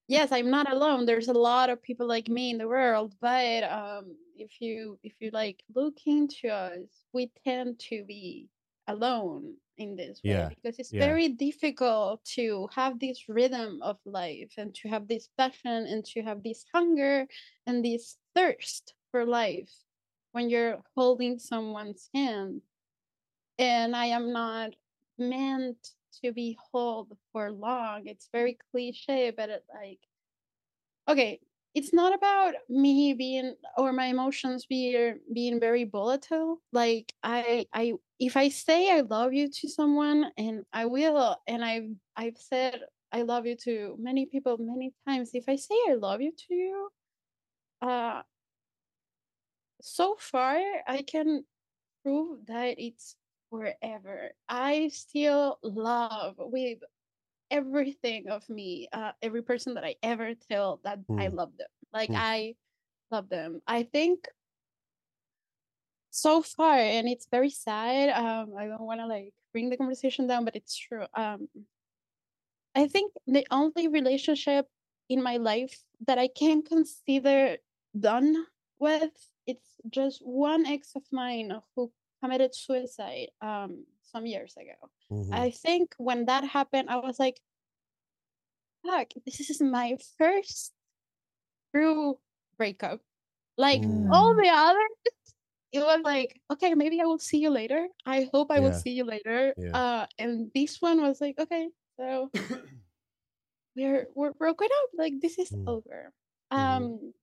[0.09, 3.65] yes i'm not alone there's a lot of people like me in the world but
[3.65, 8.49] um if you if you like look into us we tend to be
[8.89, 11.01] alone in this way Yeah, because it's yeah.
[11.07, 16.23] very difficult to have this rhythm of life and to have this passion and to
[16.23, 17.27] have this hunger
[17.67, 19.73] and this thirst for life
[20.33, 22.61] when you're holding someone's hand
[23.59, 24.71] and i am not
[25.19, 25.91] meant
[26.23, 28.07] to be held for long.
[28.07, 30.01] It's very cliche but it like
[31.09, 31.41] okay
[31.75, 36.61] it's not about me being or my emotions being being very volatile.
[36.73, 41.65] Like i i if i say i love you to someone and i will and
[41.65, 42.81] i've i've said
[43.13, 46.55] i love you to many people many times if i say i love you to
[46.55, 46.89] you
[47.83, 48.23] uh
[49.83, 51.45] so far i can
[52.03, 53.17] prove that it's
[53.55, 56.79] forever i still love with
[57.51, 61.35] everything of me uh, every person that i ever tell that i Mm.
[61.35, 62.17] love them like Mm.
[62.17, 62.55] i
[63.11, 64.27] love them i think
[66.11, 70.27] so far and it's very sad um i don't want to like bring the conversation
[70.27, 71.49] down but it's true um
[72.75, 74.67] i think the only relationship
[75.09, 77.57] in my life that i can consider
[77.99, 78.47] done
[78.79, 79.11] with
[79.47, 81.93] it's just one ex of mine who
[82.25, 84.79] committed suicide um some years ago
[85.13, 85.33] Mhm.
[85.37, 87.37] I think when that happened, I was like,
[88.87, 90.73] fuck, this is my first
[91.75, 92.19] true
[92.57, 93.01] breakup.
[93.57, 94.97] Like all the others,
[95.73, 97.87] it was like, okay, maybe I will see you later.
[98.07, 99.55] I hope I will see you later.
[99.57, 99.75] Yeah.
[99.77, 101.69] Uh, and this one was like, okay,
[101.99, 102.31] so
[103.77, 104.89] we're we're broken up.
[104.97, 105.69] Like this is Mm.
[105.69, 106.13] over.
[106.53, 106.59] Mhm.
[106.59, 107.15] Um.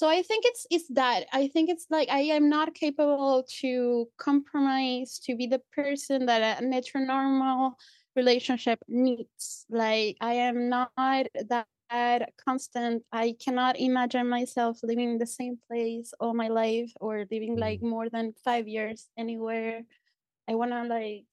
[0.00, 4.08] So I think it's it's that I think it's like I am not capable to
[4.16, 7.72] compromise to be the person that a heteronormal
[8.16, 9.66] relationship needs.
[9.68, 13.02] Like I am not that constant.
[13.12, 17.80] I cannot imagine myself living in the same place all my life or living like
[17.82, 17.90] mm.
[17.90, 19.82] more than five years anywhere.
[20.48, 21.26] I wanna like.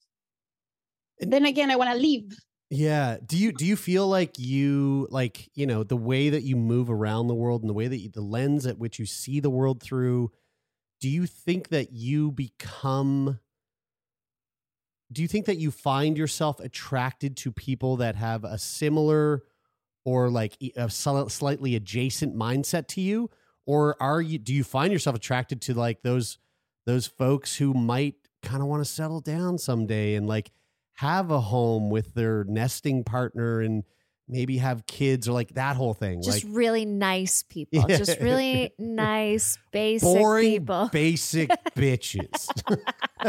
[1.21, 2.35] And- then again, I wanna leave.
[2.69, 3.17] Yeah.
[3.25, 6.89] Do you do you feel like you like you know the way that you move
[6.89, 9.49] around the world and the way that you, the lens at which you see the
[9.49, 10.31] world through?
[10.99, 13.39] Do you think that you become?
[15.11, 19.43] Do you think that you find yourself attracted to people that have a similar
[20.03, 23.29] or like a slightly adjacent mindset to you,
[23.65, 24.39] or are you?
[24.39, 26.37] Do you find yourself attracted to like those
[26.85, 30.51] those folks who might kind of want to settle down someday and like
[30.97, 33.83] have a home with their nesting partner and
[34.29, 37.85] maybe have kids or like that whole thing Just like really nice people.
[37.87, 37.97] Yeah.
[37.97, 40.89] Just really nice, basic boring people.
[40.91, 42.49] basic bitches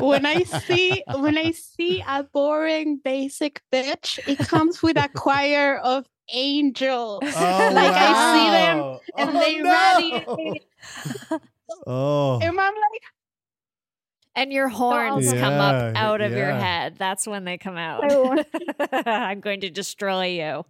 [0.01, 5.77] when I see when I see a boring basic bitch, it comes with a choir
[5.77, 7.21] of angels.
[7.23, 8.99] Oh, like I see them
[9.29, 9.71] and Oh, they no.
[10.41, 10.63] radiate.
[11.87, 13.03] oh And I'm like,
[14.39, 16.97] and your horns come up out of your head.
[16.99, 18.11] That's when they come out.
[18.11, 18.47] I want-
[19.07, 20.65] I'm going to destroy you.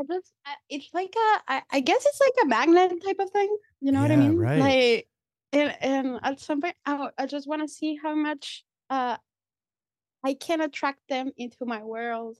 [0.00, 3.30] I just, I- it's like a, I, I guess it's like a magnet type of
[3.30, 3.56] thing.
[3.80, 4.36] You know what I mean?
[4.36, 4.58] right.
[4.60, 5.08] Like,
[5.52, 9.16] and, and at some point, I, I just want to see how much uh,
[10.24, 12.36] I can attract them into my world.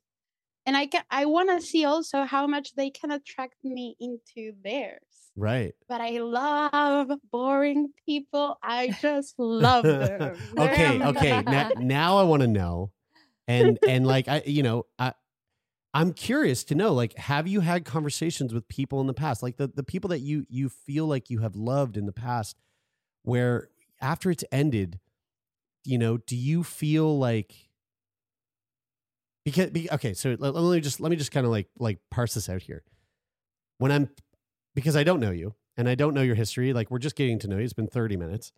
[0.66, 4.52] And I can, I want to see also how much they can attract me into
[4.62, 5.00] theirs.
[5.38, 8.58] Right But I love boring people.
[8.62, 10.36] I just love them.
[10.58, 12.90] Okay okay now, now i want to know
[13.46, 15.12] and and like i you know i
[15.94, 19.56] i'm curious to know like have you had conversations with people in the past like
[19.56, 22.56] the, the people that you you feel like you have loved in the past
[23.22, 23.68] where
[24.00, 25.00] after it's ended
[25.84, 27.54] you know do you feel like
[29.44, 32.34] because okay so let, let me just let me just kind of like like parse
[32.34, 32.82] this out here
[33.78, 34.08] when i'm
[34.74, 37.38] because i don't know you and i don't know your history like we're just getting
[37.38, 38.52] to know you it's been 30 minutes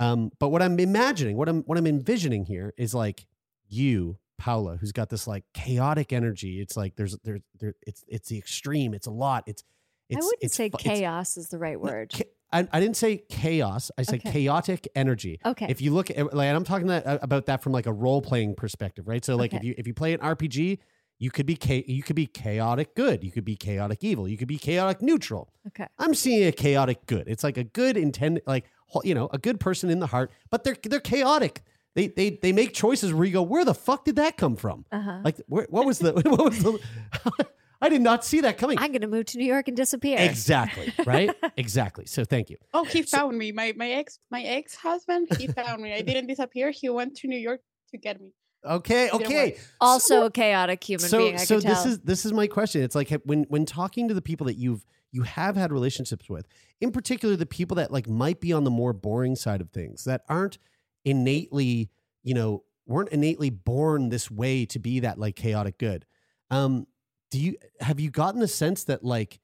[0.00, 3.28] um, but what I'm imagining, what I'm what I'm envisioning here is like
[3.68, 6.60] you, Paula, who's got this like chaotic energy.
[6.60, 8.92] It's like there's there's there it's it's the extreme.
[8.92, 9.44] It's a lot.
[9.46, 9.62] It's
[10.08, 12.10] it's I wouldn't it's say it's- chaos is the right word.
[12.10, 13.92] cha- I, I didn't say chaos.
[13.96, 14.32] I said Okay.
[14.32, 15.38] chaotic energy.
[15.46, 15.66] Okay.
[15.68, 18.56] If you look at like I'm talking that, about that from like a role playing
[18.56, 19.24] perspective, right?
[19.24, 20.78] So like if you if you play an RPG,
[21.18, 24.36] you could be cha- you could be chaotic good, you could be chaotic evil, you
[24.36, 25.52] could be chaotic neutral.
[25.68, 25.86] okay.
[25.98, 27.28] I'm seeing a chaotic good.
[27.28, 28.64] It's like a good intend, like
[29.02, 31.62] you know, a good person in the heart, but they're they're chaotic.
[31.94, 34.84] They they they make choices where you go, where the fuck did that come from?
[34.90, 35.20] Uh-huh.
[35.24, 36.78] Like, where, what was the what was the?
[37.80, 38.78] I did not see that coming.
[38.78, 40.16] I'm going to move to New York and disappear.
[40.18, 41.30] Exactly right.
[41.56, 42.06] exactly.
[42.06, 42.56] So thank you.
[42.72, 43.52] Oh, he found me.
[43.52, 45.28] My my ex my ex husband.
[45.38, 45.92] He found me.
[45.92, 46.70] I didn't disappear.
[46.70, 47.60] He went to New York
[47.90, 48.32] to get me.
[48.64, 49.10] Okay.
[49.10, 49.56] Okay.
[49.80, 51.34] Also a chaotic human so being.
[51.34, 51.92] I so this tell.
[51.92, 54.84] is this is my question it's like when when talking to the people that you've
[55.12, 56.46] you have had relationships with
[56.80, 60.04] in particular the people that like might be on the more boring side of things
[60.04, 60.58] that aren't
[61.04, 61.90] innately
[62.22, 66.04] you know weren't innately born this way to be that like chaotic good
[66.50, 66.86] um
[67.30, 69.40] do you have you gotten the sense that like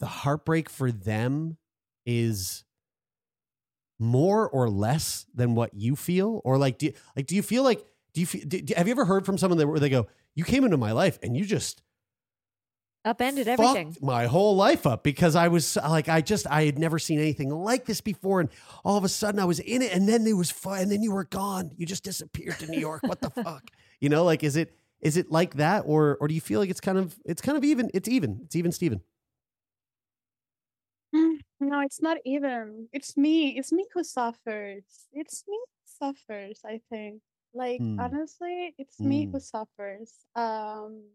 [0.00, 1.56] the heartbreak for them
[2.06, 2.64] is
[3.98, 7.62] more or less than what you feel or like do you, like do you feel
[7.62, 10.06] like do you do, do- have you ever heard from someone that where they go
[10.34, 11.82] you came into my life and you just
[13.04, 13.96] upended everything.
[14.02, 17.48] my whole life up because I was like I just I had never seen anything
[17.48, 18.50] like this before and
[18.84, 21.02] all of a sudden I was in it and then there was fun and then
[21.02, 24.44] you were gone you just disappeared to New York what the fuck you know like
[24.44, 27.18] is it is it like that or or do you feel like it's kind of
[27.24, 29.00] it's kind of even it's even it's even Steven
[31.14, 32.88] Mm, No, it's not even.
[32.92, 33.58] It's me.
[33.58, 34.84] It's me who suffers.
[35.12, 37.20] It's me who suffers, I think.
[37.52, 37.98] Like Hmm.
[37.98, 39.32] honestly, it's me Hmm.
[39.32, 40.26] who suffers.
[40.34, 41.10] Um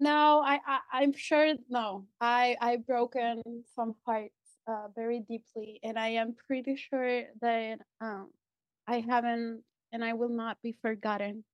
[0.00, 2.08] no, I, I I'm sure no.
[2.20, 8.32] I I've broken some hearts uh very deeply and I am pretty sure that um
[8.86, 11.44] I haven't and I will not be forgotten.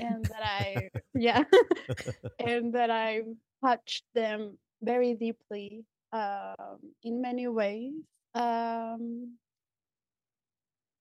[0.00, 1.44] And that I yeah
[2.38, 7.94] and that I've touched them very deeply um, in many ways.
[8.34, 9.38] Um,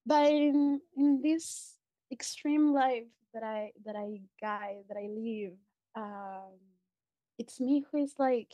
[0.06, 1.79] but in, in this
[2.12, 5.54] extreme life that I that I guide that I live,
[5.96, 6.58] um,
[7.38, 8.54] it's me who is like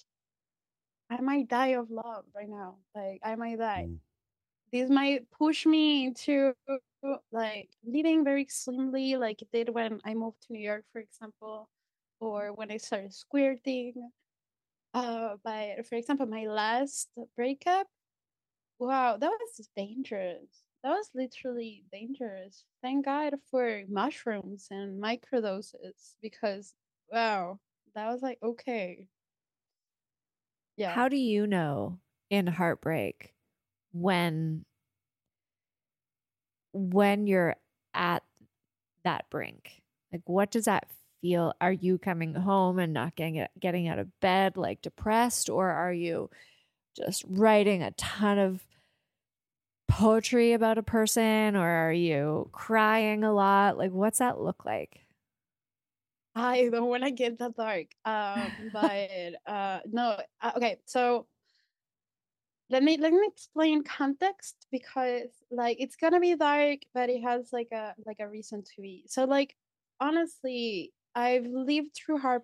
[1.09, 2.77] I might die of love right now.
[2.95, 3.87] Like I might die.
[3.89, 3.99] Mm.
[4.71, 6.53] This might push me into
[7.31, 11.69] like living very extremely, like it did when I moved to New York, for example,
[12.19, 13.93] or when I started squirting.
[14.93, 17.87] Uh, but for example, my last breakup,
[18.79, 20.64] wow, that was dangerous.
[20.85, 22.63] That was literally dangerous.
[22.83, 26.75] Thank God for mushrooms and microdoses because
[27.11, 27.59] wow,
[27.95, 29.07] that was like okay.
[30.77, 30.93] Yeah.
[30.93, 31.97] How do you know
[32.29, 33.33] in heartbreak
[33.93, 34.63] when
[36.71, 37.55] when you're
[37.95, 38.21] at
[39.05, 39.81] that brink?
[40.13, 40.85] Like what does that
[41.19, 41.55] feel?
[41.59, 45.93] Are you coming home and not getting getting out of bed like depressed or are
[45.93, 46.29] you
[46.95, 48.61] just writing a ton of
[49.95, 53.77] poetry about a person or are you crying a lot?
[53.77, 55.05] Like what's that look like?
[56.35, 57.87] I don't want to get that dark.
[58.03, 60.19] Um, but uh, no.
[60.41, 61.27] Uh, okay, so
[62.69, 67.53] let me let me explain context because like it's gonna be dark, but it has
[67.53, 69.05] like a like a reason to be.
[69.07, 69.55] So like
[70.01, 72.43] honestly, I've lived through heart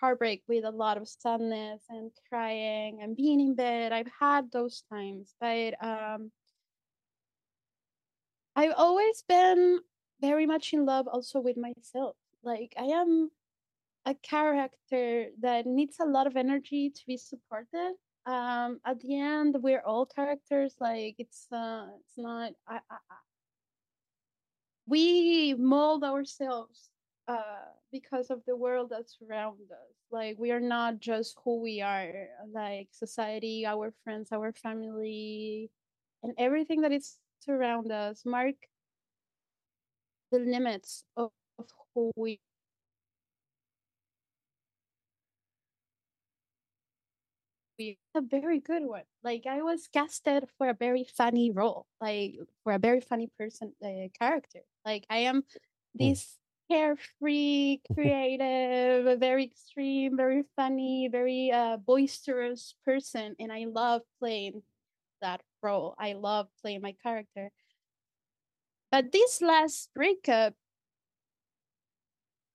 [0.00, 3.90] heartbreak with a lot of sadness and crying and being in bed.
[3.90, 6.30] I've had those times, but um,
[8.56, 9.80] I've always been
[10.20, 13.30] very much in love also with myself like I am
[14.06, 17.94] a character that needs a lot of energy to be supported.
[18.24, 20.76] Um, at the end, we're all characters.
[20.80, 22.52] Like it's uh, it's not.
[22.68, 23.16] I, I, I,
[24.86, 26.90] we mold ourselves
[27.26, 29.96] uh, because of the world that surrounds us.
[30.12, 32.28] Like we are not just who we are.
[32.52, 35.70] Like society, our friends, our family,
[36.22, 37.18] and everything that is
[37.48, 38.56] around us mark
[40.30, 42.40] the limits of, of who we
[48.14, 49.02] a very good one.
[49.22, 52.34] Like I was casted for a very funny role, like
[52.64, 54.60] for a very funny person uh, character.
[54.84, 55.44] Like I am
[55.94, 56.38] this
[56.70, 64.62] carefree, creative, very extreme, very funny, very uh, boisterous person, and I love playing
[65.26, 65.94] that role.
[65.98, 67.50] I love playing my character.
[68.92, 70.54] But this last breakup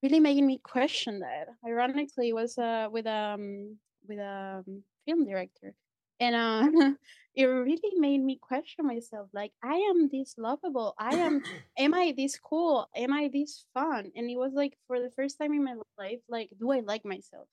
[0.02, 1.48] really made me question that.
[1.64, 3.76] Ironically, it was uh, with um
[4.08, 5.74] with a um, film director,
[6.18, 6.92] and uh,
[7.34, 9.28] it really made me question myself.
[9.32, 10.94] Like, I am this lovable.
[10.98, 11.42] I am.
[11.78, 12.88] am I this cool?
[12.96, 14.10] Am I this fun?
[14.16, 17.04] And it was like for the first time in my life, like, do I like
[17.04, 17.46] myself?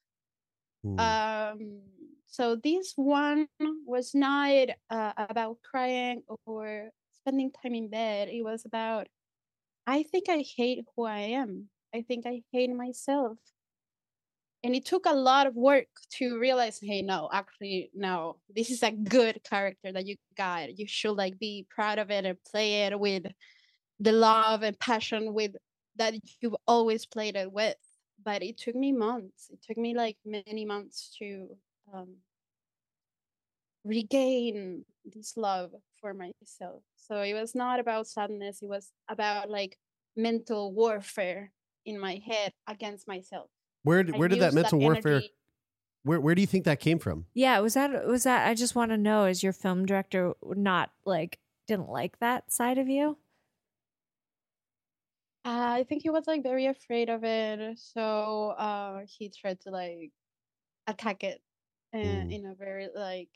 [0.86, 1.00] Mm.
[1.00, 1.82] Um.
[2.30, 3.48] So this one
[3.86, 6.90] was not uh, about crying or
[7.22, 8.30] spending time in bed.
[8.30, 9.08] It was about,
[9.88, 11.70] I think I hate who I am.
[11.94, 13.38] I think I hate myself.
[14.64, 18.84] And it took a lot of work to realize, hey, no, actually, no, this is
[18.84, 20.78] a good character that you got.
[20.78, 23.26] You should like be proud of it and play it with
[24.00, 25.54] the love and passion with
[25.96, 27.76] that you've always played it with.
[28.24, 29.50] But it took me months.
[29.50, 31.48] It took me like many months to
[31.94, 32.16] um,
[33.84, 36.84] regain this love for myself.
[36.96, 39.78] So it was not about sadness, it was about like
[40.16, 41.52] mental warfare
[41.86, 43.50] in my head against myself.
[43.84, 45.34] Where where did that mental that warfare energy.
[46.04, 47.26] where where do you think that came from?
[47.34, 50.92] Yeah, was that was that I just want to know is your film director not
[51.06, 53.18] like didn't like that side of you?
[55.46, 59.72] Uh, I think he was like very afraid of it, so uh, he tried to
[59.72, 60.12] like
[60.86, 61.42] attack it
[61.94, 62.34] in, mm.
[62.34, 63.30] in a very like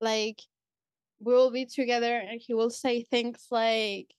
[0.00, 0.40] like
[1.20, 4.12] we'll be together and he will say things like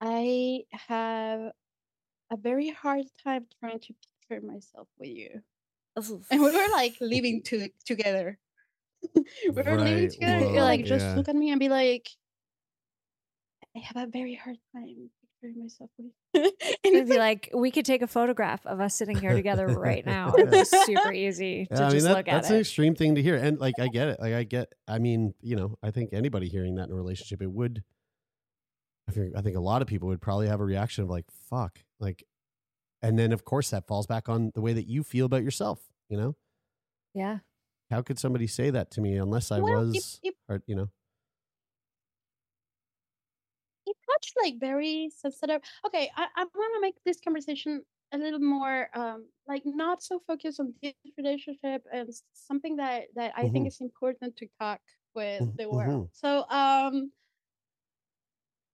[0.00, 1.52] i have
[2.30, 3.94] a very hard time trying to
[4.28, 5.40] picture myself with you
[5.96, 8.38] and we were like living to, together
[9.14, 9.78] we were right.
[9.78, 11.14] living together Whoa, like just yeah.
[11.14, 12.08] look at me and be like
[13.76, 15.10] i have a very hard time
[15.56, 16.52] myself with.
[16.84, 20.32] and be like, we could take a photograph of us sitting here together right now.
[20.36, 22.54] It's super easy to yeah, I mean, just that, look at that's it.
[22.54, 23.36] an extreme thing to hear.
[23.36, 24.20] And like, I get it.
[24.20, 27.42] Like, I get, I mean, you know, I think anybody hearing that in a relationship,
[27.42, 27.82] it would,
[29.08, 31.26] I think, I think a lot of people would probably have a reaction of like,
[31.48, 31.80] fuck.
[31.98, 32.24] Like,
[33.02, 35.80] and then of course that falls back on the way that you feel about yourself,
[36.08, 36.36] you know?
[37.14, 37.38] Yeah.
[37.90, 40.88] How could somebody say that to me unless I well, was, if, if, you know?
[44.42, 45.60] Like very sensitive.
[45.86, 47.82] Okay, I, I want to make this conversation
[48.14, 53.32] a little more um like not so focused on this relationship and something that that
[53.36, 53.52] I mm-hmm.
[53.52, 54.80] think is important to talk
[55.14, 55.56] with mm-hmm.
[55.56, 56.10] the world.
[56.10, 56.26] Mm-hmm.
[56.26, 57.10] So um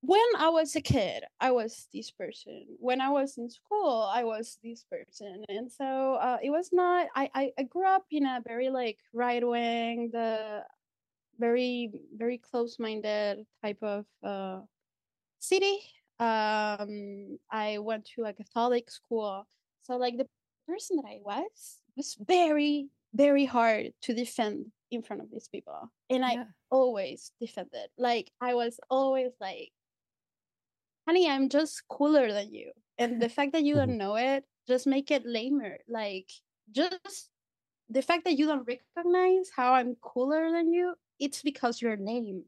[0.01, 2.66] when I was a kid, I was this person.
[2.78, 5.44] When I was in school, I was this person.
[5.49, 8.99] And so uh, it was not, I, I, I grew up in a very like
[9.12, 10.62] right wing, the
[11.38, 14.61] very, very close minded type of uh,
[15.39, 15.78] city.
[16.20, 19.47] Um, I went to a Catholic school.
[19.82, 20.26] So like the
[20.66, 25.91] person that I was was very, very hard to defend in front of these people.
[26.11, 27.89] And I always defended.
[27.99, 29.70] Like I was always like,
[31.07, 32.72] honey, I'm just cooler than you.
[32.99, 35.78] And the fact that you don't know it, just make it lamer.
[35.89, 36.30] Like
[36.72, 37.30] just
[37.89, 42.45] the fact that you don't recognize how I'm cooler than you, it's because you're lame.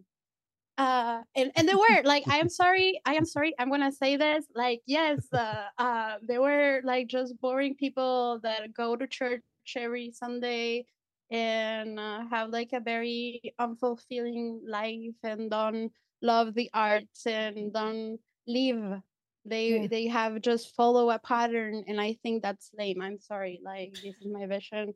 [0.81, 4.17] Uh, and, and they were like, I am sorry, I am sorry, I'm gonna say
[4.17, 4.47] this.
[4.55, 9.43] Like, yes, uh, uh, they were like just boring people that go to church
[9.77, 10.87] every Sunday
[11.31, 18.19] and uh, have like a very unfulfilling life and don't love the arts and don't
[18.47, 19.03] live.
[19.45, 19.87] They Yeah.
[19.89, 23.03] they have just follow a pattern, and I think that's lame.
[23.03, 24.95] I'm sorry, like this is my vision,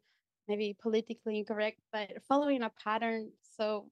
[0.49, 3.91] maybe politically incorrect, but following a pattern so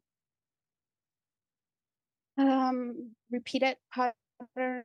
[2.49, 4.85] um repeated pattern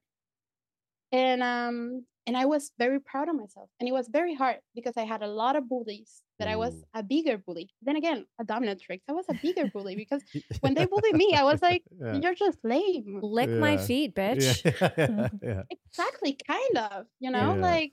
[1.12, 4.94] and um and i was very proud of myself and it was very hard because
[4.98, 7.00] i had a lot of bullies that i was Mm.
[7.00, 10.22] a bigger bully then again a dominatrix i was a bigger bully because
[10.60, 12.14] when they bullied me i was like Yeah.
[12.22, 14.48] you're just lame Lick my feet, bitch.
[14.98, 15.30] Yeah.
[15.42, 15.64] yeah.
[15.70, 17.62] exactly kind of you know Yeah.
[17.72, 17.92] like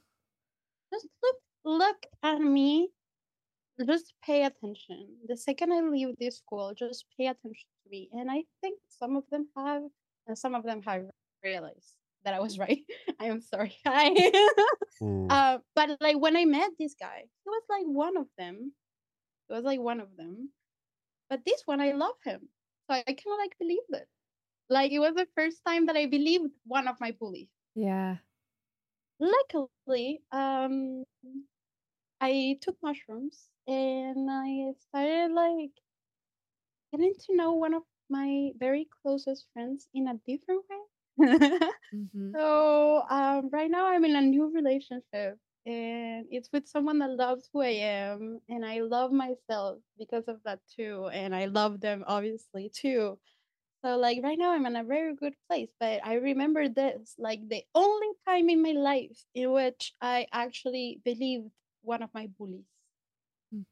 [0.92, 2.88] just look look at me
[3.86, 5.08] just pay attention.
[5.26, 8.08] The second i leave this school just pay attention to me.
[8.12, 9.82] And i think some of them have
[10.26, 11.02] and some of them have
[11.42, 12.80] realized that i was right.
[13.20, 14.14] I am sorry I,
[15.02, 15.26] Mm.
[15.28, 18.72] uh, but like when i met this guy he was like one of them.
[19.48, 20.50] He was like one of them.
[21.28, 22.48] But this one i love him.
[22.86, 24.06] So i kind of like believe it.
[24.70, 27.50] Like it was the first time that i believed one of my bullies.
[27.74, 28.16] Yeah.
[29.18, 31.04] luckily um
[32.24, 35.72] i took mushrooms and i started like
[36.92, 41.58] getting to know one of my very closest friends in a different way.
[41.92, 47.10] Hmm so um right now i'm in a new relationship and it's with someone that
[47.10, 51.80] loves who i am and i love myself because of that too and i love
[51.80, 53.18] them obviously too.
[53.84, 57.48] So like right now I'm in a very good place, but I remember this like
[57.48, 61.50] the only time in my life in which I actually believed
[61.84, 62.64] one of my bullies.
[63.52, 63.62] Hmm.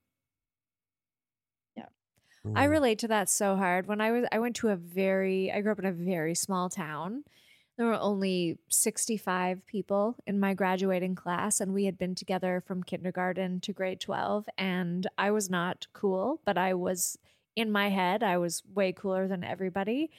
[1.76, 1.86] Yeah.
[2.54, 3.86] I relate to that so hard.
[3.86, 6.68] When I was I went to a very I grew up in a very small
[6.68, 7.24] town.
[7.78, 12.82] There were only 65 people in my graduating class and we had been together from
[12.82, 17.18] kindergarten to grade 12 and I was not cool, but I was
[17.56, 20.10] in my head I was way cooler than everybody.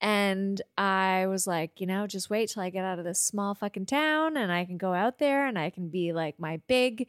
[0.00, 3.54] And I was like, you know, just wait till I get out of this small
[3.54, 7.06] fucking town and I can go out there and I can be like my big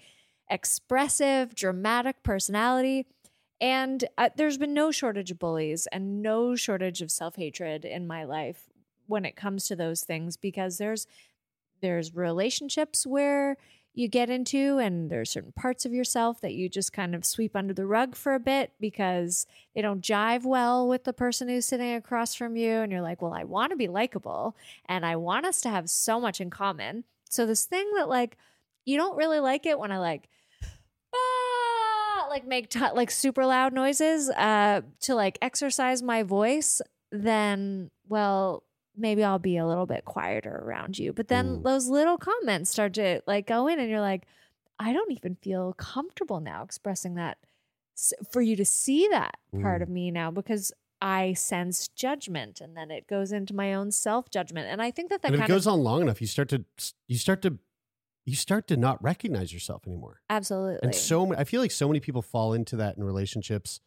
[0.51, 3.07] expressive, dramatic personality.
[3.59, 8.05] And uh, there's been no shortage of bullies and no shortage of self hatred in
[8.05, 8.69] my life
[9.07, 11.07] when it comes to those things because there's
[11.81, 13.57] there's relationships where
[13.93, 17.55] you get into and there's certain parts of yourself that you just kind of sweep
[17.55, 19.45] under the rug for a bit because
[19.75, 23.21] they don't jive well with the person who's sitting across from you and you're like
[23.21, 26.49] well i want to be likable and i want us to have so much in
[26.49, 28.37] common so this thing that like
[28.85, 30.29] you don't really like it when i like
[32.31, 38.63] like make t- like super loud noises uh to like exercise my voice then well
[38.95, 41.63] maybe i'll be a little bit quieter around you but then Mm.
[41.63, 44.25] those little comments start to like go in and you're like
[44.79, 47.37] i don't even feel comfortable now expressing that
[48.31, 49.83] for you to see that part Mm.
[49.83, 50.71] of me now because
[51.01, 55.09] i sense judgment and then it goes into my own self judgment and i think
[55.09, 56.63] that that and if it goes of on long enough, you start to
[57.07, 57.57] you start to
[58.25, 60.21] you start to not recognize yourself anymore.
[60.29, 63.81] absolutely And so I feel like so many people fall into that in relationships.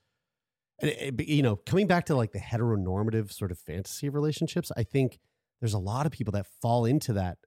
[0.80, 4.06] And eh, it, it- you know, coming back to like the heteronormative sort of fantasy
[4.08, 5.18] of relationships, I think
[5.60, 7.38] there's a lot of people that fall into that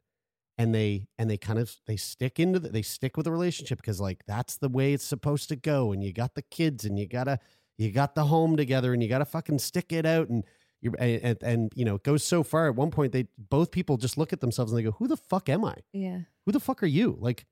[0.58, 3.78] and they and they kind of they stick into the, they stick with the relationship
[3.80, 6.98] because like that's the way it's supposed to go and you got the kids and
[6.98, 7.38] you gotta
[7.78, 10.44] you got the home together and you gotta fucking stick it out and
[10.82, 13.98] you and, and, you know it goes so far at one point they both people
[13.98, 15.76] just look at themselves and they go who the fuck am i?
[15.94, 16.20] Yeah.
[16.46, 17.18] Who the fuck are you?
[17.20, 17.46] Like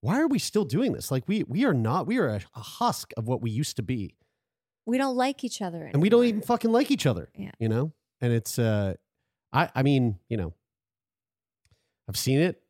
[0.00, 1.10] why are we still doing this?
[1.10, 3.82] Like we we are not we are a, a husk of what we used to
[3.82, 4.16] be.
[4.86, 7.52] We don't like each other and we don't even fucking like each other Yeah.
[7.58, 7.92] you know?
[8.20, 8.94] And it's uh
[9.52, 10.52] i i mean you know
[12.08, 12.60] i've seen it.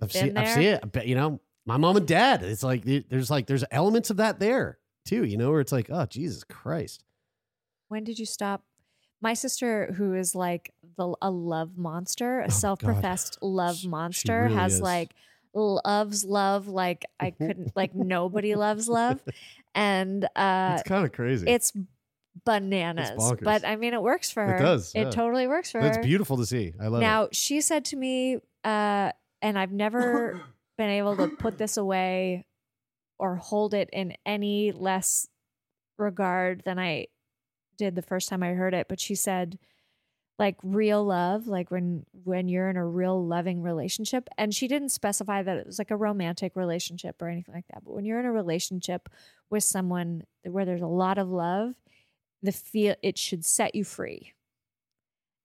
[0.00, 0.80] I've Been seen i've seen it.
[0.82, 4.18] I bet, you know my mom and dad it's like there's like there's elements of
[4.18, 7.02] that there too you know where it's like oh jesus christ.
[7.88, 8.62] When did you stop
[9.26, 14.74] my sister, who is like the a love monster, a self-professed love monster, really has
[14.74, 14.80] is.
[14.80, 15.10] like
[15.52, 19.20] loves love like I couldn't like nobody loves love,
[19.74, 21.48] and uh, it's kind of crazy.
[21.48, 21.72] it's
[22.44, 23.18] bananas.
[23.18, 23.42] bonkers.
[23.42, 24.58] but I mean, it works for her.
[24.58, 25.10] It does, It yeah.
[25.10, 26.02] totally works for That's her.
[26.02, 26.74] It's beautiful to see.
[26.78, 27.24] I love now it.
[27.24, 29.10] Now she said to me, uh,
[29.42, 30.40] and I've never
[30.78, 32.46] been able to put this away
[33.18, 35.26] or hold it in any less
[35.98, 37.08] regard than I
[37.76, 38.88] did the first time I heard it.
[38.88, 39.58] But she said,
[40.38, 44.90] like real love, like when when you're in a real loving relationship, and she didn't
[44.90, 47.84] specify that it was like a romantic relationship or anything like that.
[47.84, 49.08] But when you're in a relationship
[49.50, 51.74] with someone where there's a lot of love,
[52.42, 54.34] the feel it should set you free.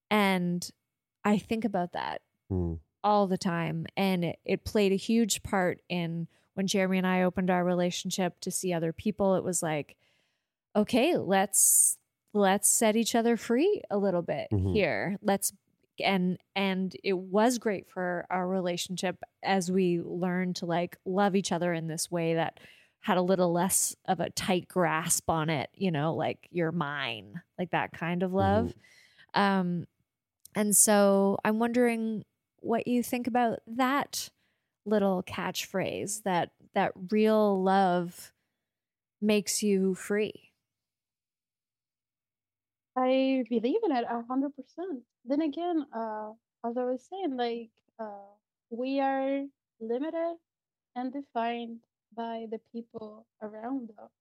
[0.10, 0.70] And
[1.24, 2.76] I think about that Hmm.
[3.04, 3.86] all the time.
[3.96, 8.40] And it, it played a huge part in when Jeremy and I opened our relationship
[8.42, 9.36] to see other people.
[9.36, 9.96] It was like,
[10.76, 11.98] okay, let's
[12.34, 14.74] let's set each other free a little bit Mhm.
[14.74, 15.18] here.
[15.22, 15.54] Let's
[16.04, 21.52] and and it was great for our relationship as we learned to like love each
[21.52, 22.60] other in this way that
[23.02, 27.42] had a little less of a tight grasp on it, you know, like you're mine,
[27.60, 28.74] like that kind of love.
[29.34, 29.86] Um
[30.56, 32.26] and so I'm wondering
[32.62, 34.30] what you think about that
[34.86, 38.34] little catchphrase that that real love
[39.22, 40.51] makes you free.
[42.96, 45.04] I believe in it a hundred percent.
[45.26, 46.32] Then again, uh,
[46.66, 47.70] as I was saying, like
[48.00, 48.36] uh,
[48.70, 49.46] we are
[49.80, 50.36] limited
[50.96, 51.80] and defined
[52.16, 54.12] by the people around us.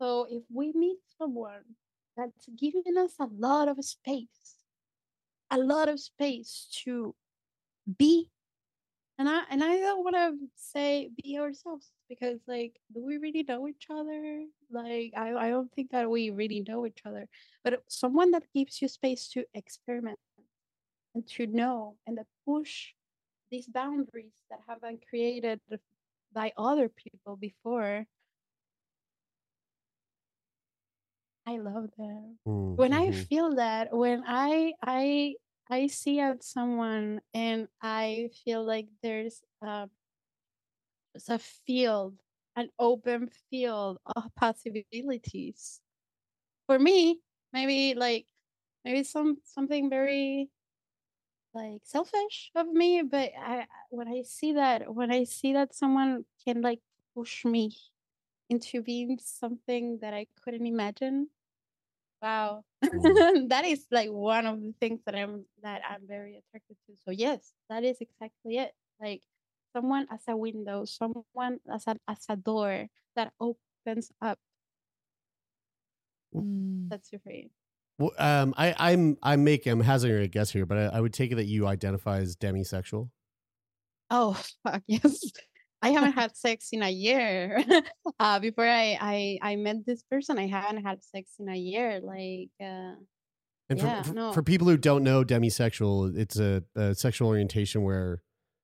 [0.00, 1.62] So if we meet someone
[2.16, 4.56] that's giving us a lot of space,
[5.50, 7.14] a lot of space to
[7.98, 8.30] be,
[9.18, 13.42] and I and I don't want to say be ourselves because like, do we really
[13.44, 14.44] know each other?
[14.70, 17.28] Like, I I don't think that we really know each other
[17.64, 20.18] but someone that gives you space to experiment
[21.14, 22.94] and to know and that push
[23.50, 25.60] these boundaries that have been created
[26.32, 28.06] by other people before
[31.46, 32.76] i love them Hmm.
[32.76, 33.28] when i Mhm.
[33.28, 35.34] feel that when i i
[35.70, 39.90] i see out someone and i feel like there's um
[41.18, 42.14] there's a field
[42.56, 45.80] an open field of possibilities.
[46.66, 47.20] For me
[47.52, 48.26] maybe like
[48.84, 50.50] maybe some something very
[51.54, 56.24] like selfish of me but i when i see that when i see that someone
[56.44, 56.80] can like
[57.16, 57.74] push me
[58.50, 61.28] into being something that i couldn't imagine
[62.22, 62.64] wow.
[62.84, 63.48] Mm-hmm.
[63.48, 66.94] That is like one of the things that i'm that i'm very attracted to.
[67.04, 68.72] So yes that is exactly it.
[69.00, 69.22] Like
[69.74, 74.38] someone as a window someone as a as a door that opens up
[76.34, 76.88] Mm.
[76.90, 77.50] that's your free
[77.98, 81.12] Well, um, I, I'm I'm making I'm hazarding a guess here, but I, I would
[81.14, 83.08] take it that you identify as demisexual.
[84.10, 85.18] Oh fuck yes.
[85.80, 87.64] I haven't had sex in a year.
[88.20, 92.00] uh before I, I I met this person, I haven't had sex in a year.
[92.00, 92.94] Like uh
[93.70, 94.32] And for, Yeah, for, no.
[94.32, 98.22] for people who don't know demisexual, it's a, a sexual orientation where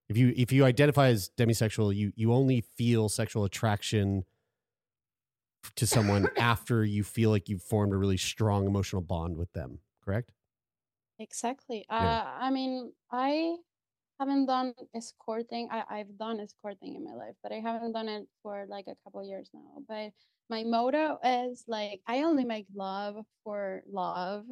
[0.08, 4.24] if you if you identify as demisexual, you you only feel sexual attraction
[5.76, 9.80] to someone after you feel like you've formed a really strong emotional bond with them.
[10.02, 10.32] Correct?
[11.18, 11.84] exactly.
[11.98, 12.18] Yeah.
[12.18, 13.56] Uh I mean I
[14.20, 15.68] haven't done escorting.
[15.70, 18.96] I, I've done escorting in my life, but I haven't done it for like a
[19.04, 19.82] couple years now.
[19.88, 20.12] But
[20.50, 24.46] my motto is like I only make love for love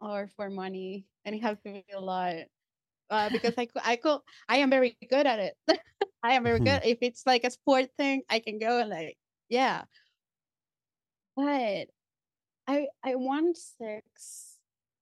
[0.00, 1.08] or for money.
[1.24, 2.36] And it has to be a lot.
[3.10, 5.54] Uh, because I could, I could, I am very good at it.
[6.22, 6.64] I am very Mhm.
[6.64, 6.80] good.
[6.84, 9.84] If it's like a sport thing, I can go and like, yeah.
[11.36, 11.88] But
[12.68, 14.58] I, I want sex.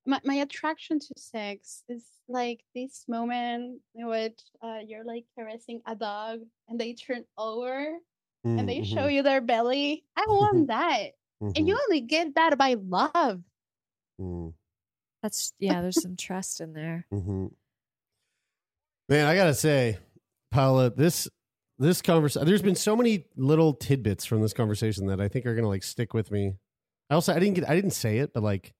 [0.07, 5.83] My, my attraction to sex is like this moment in which uh, you're like caressing
[5.87, 7.99] a dog and they turn over
[8.45, 10.05] and they show you their belly.
[10.17, 11.13] I want that.
[11.41, 13.43] And you only get that by love.
[14.21, 14.55] Mm.
[15.23, 17.07] That's yeah, there's some trust in there.
[17.11, 17.49] hmm
[19.09, 19.99] Man, I gotta say,
[20.51, 21.29] Paula, this
[21.79, 22.47] this conversation.
[22.47, 25.83] There's been so many little tidbits from this conversation that I think are gonna like
[25.83, 26.55] stick with me.
[27.09, 28.75] I also I didn't get I didn't say it, but like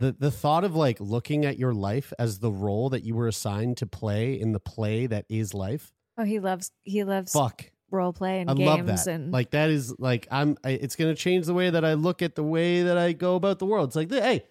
[0.00, 3.28] the the thought of like looking at your life as the role that you were
[3.28, 5.92] assigned to play in the play that is life.
[6.18, 7.70] Oh, he loves he loves Fuck.
[7.90, 9.06] role play and I games love that.
[9.06, 10.58] and Like that is like I'm.
[10.62, 13.36] I, it's to change the way that I look at the way that I go
[13.36, 13.88] about the world.
[13.88, 14.44] It's like, hey,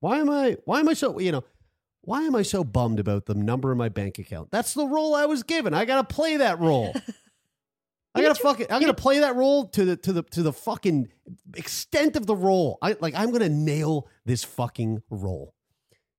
[0.00, 0.58] why am I?
[0.66, 1.18] Why am I so?
[1.18, 1.44] You know,
[2.06, 4.50] why am I so bummed about the number in my bank account?
[4.50, 5.74] That's the role I was given.
[5.74, 6.94] I got to play that role.
[8.14, 11.08] I gotta fucking I'm gonna play that role to the to the to the fucking
[11.54, 12.78] extent of the role.
[12.80, 15.52] I like I'm gonna nail this fucking role.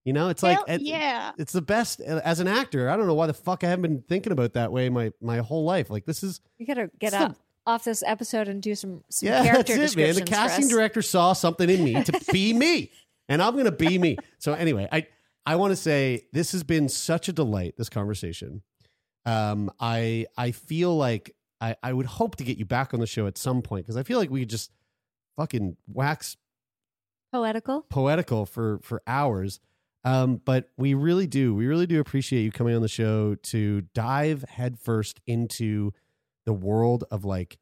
[0.06, 1.32] You know, it's like Hell it- yeah.
[1.40, 2.88] it's the best uh, as an actor.
[2.88, 5.40] I don't know why the fuck I haven't been thinking about that way my my
[5.40, 5.90] whole life.
[5.90, 7.36] Like this is You gotta get It's the-
[7.66, 10.14] off this episode and do some, some yeah, character that's it, man.
[10.14, 12.92] The casting director saw something in me to be me,
[13.28, 14.18] and I'm gonna be me.
[14.38, 15.08] So anyway, I
[15.48, 17.76] I want to say this has been such a delight.
[17.78, 18.62] This conversation.
[19.26, 23.08] Um, I I feel like I I would hope to get you back on the
[23.08, 24.72] show at some point because I feel like we could just
[25.38, 26.36] fucking wax
[27.32, 27.82] Poetical.
[27.89, 29.60] poetical for for hours.
[30.04, 33.82] Um, but we really do, we really do appreciate you coming on the show to
[33.93, 35.91] dive headfirst into
[36.45, 37.58] the world of like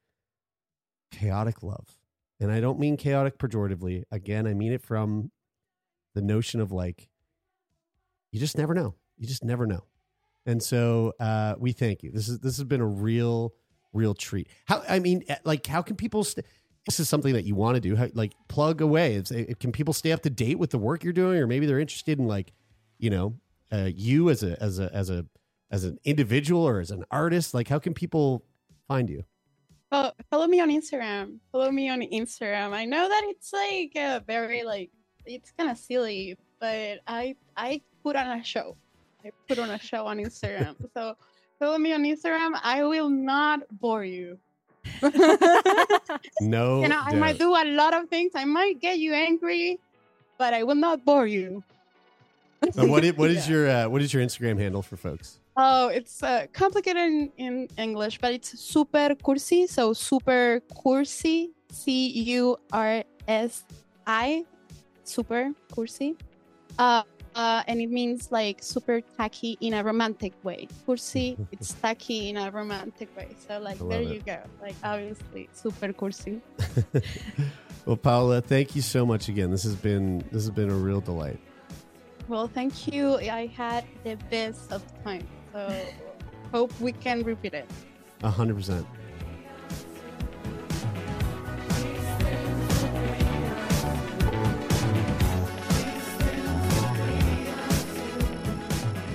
[1.11, 1.97] chaotic love.
[2.39, 4.03] And I don't mean chaotic pejoratively.
[4.11, 5.31] Again, I mean it from
[6.13, 7.09] the notion of like
[8.35, 8.93] you just never know.
[9.17, 9.85] You just never know.
[10.45, 12.11] And so uh, we thank you.
[12.11, 13.53] This is this has been a real,
[13.93, 14.49] real treat.
[14.65, 16.25] How I mean, eh, like, how can people?
[16.25, 16.45] St-
[16.85, 17.95] this is something that you want to do.
[17.95, 19.15] How, like, plug away.
[19.15, 21.65] It's, eh, can people stay up to date with the work you're doing, or maybe
[21.65, 22.51] they're interested in like,
[22.97, 23.37] you know,
[23.71, 25.25] uh, you as a as a as a
[25.71, 27.53] as an individual or as an artist.
[27.53, 28.43] Like, how can people
[28.85, 29.23] find you?
[30.29, 31.37] Follow me on Instagram.
[31.53, 32.73] Follow me on Instagram.
[32.73, 34.91] I know that it's like uh, very like
[35.25, 38.67] it's kind of silly, but I I put on a show.
[39.25, 40.75] I put on a show on Instagram.
[40.95, 41.15] so
[41.59, 42.51] follow me on Instagram.
[42.61, 44.37] I will not bore you.
[46.55, 48.31] No, you know, I might do a lot of things.
[48.35, 49.79] I might get you angry,
[50.37, 51.63] but I will not bore you.
[52.75, 53.53] What is, what is Yeah.
[53.53, 55.39] your uh, what is your Instagram handle for folks?
[55.57, 57.53] Oh, it's uh, complicated in, in
[57.85, 59.67] English, but it's super cursi.
[59.67, 61.37] So super cursi,
[61.71, 61.87] C
[62.37, 63.63] U R S
[64.05, 64.45] I,
[65.03, 65.43] super
[65.73, 66.15] cursi.
[66.77, 67.03] Uh,
[67.35, 70.67] uh, and it means like super tacky in a romantic way.
[70.87, 73.27] Cursi, it's tacky in a romantic way.
[73.47, 74.39] So like there love you go.
[74.61, 76.41] Like obviously super cursi.
[77.85, 79.51] well, Paula, thank you so much again.
[79.51, 81.39] This has been this has been a real delight.
[82.27, 83.17] Well, thank you.
[83.17, 85.27] I had the best of time.
[85.51, 85.85] So
[86.51, 87.69] hope we can repeat it.
[88.23, 88.87] A hundred percent.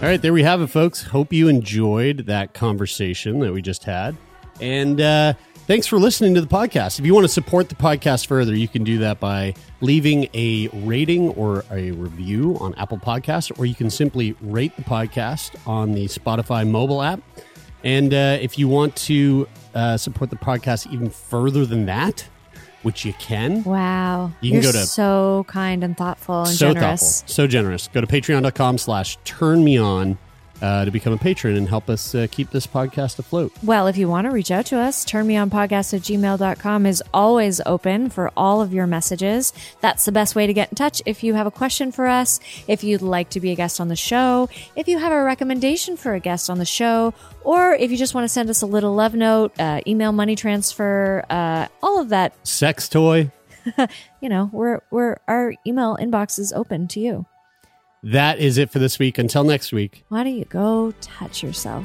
[0.02, 1.02] All right, there we have it, folks.
[1.02, 4.16] Hope you enjoyed that conversation that we just had.
[4.58, 5.34] And uh,
[5.66, 6.98] thanks for listening to the podcast.
[6.98, 10.68] If you want to support the podcast further, you can do that by leaving a
[10.68, 15.92] rating or a review on Apple Podcasts, or you can simply rate the podcast on
[15.92, 17.20] the Spotify mobile app.
[17.84, 22.26] And uh, if you want to uh, support the podcast even further than that,
[22.82, 24.32] which you can, Wow.
[24.40, 27.20] You can You're go to- so kind and thoughtful and so generous.
[27.20, 27.88] thoughtful, so generous.
[27.92, 30.18] Go to patreon.com slash turn me on
[30.62, 33.52] uh, to become a patron and help us uh, keep this podcast afloat.
[33.62, 38.10] Well, if you want to reach out to us, turnmeonpodcast at gmail.com is always open
[38.10, 39.52] for all of your messages.
[39.80, 41.02] That's the best way to get in touch.
[41.06, 43.88] If you have a question for us, if you'd like to be a guest on
[43.88, 47.90] the show, if you have a recommendation for a guest on the show, or if
[47.90, 51.66] you just want to send us a little love note, uh, email money transfer, uh,
[51.82, 53.30] all of that, Sex toy.
[54.20, 57.26] you know, we're, we're, our email inbox is open to you.
[58.02, 59.18] That is it for this week.
[59.18, 60.04] Until next week.
[60.08, 61.84] Why don't you go touch yourself?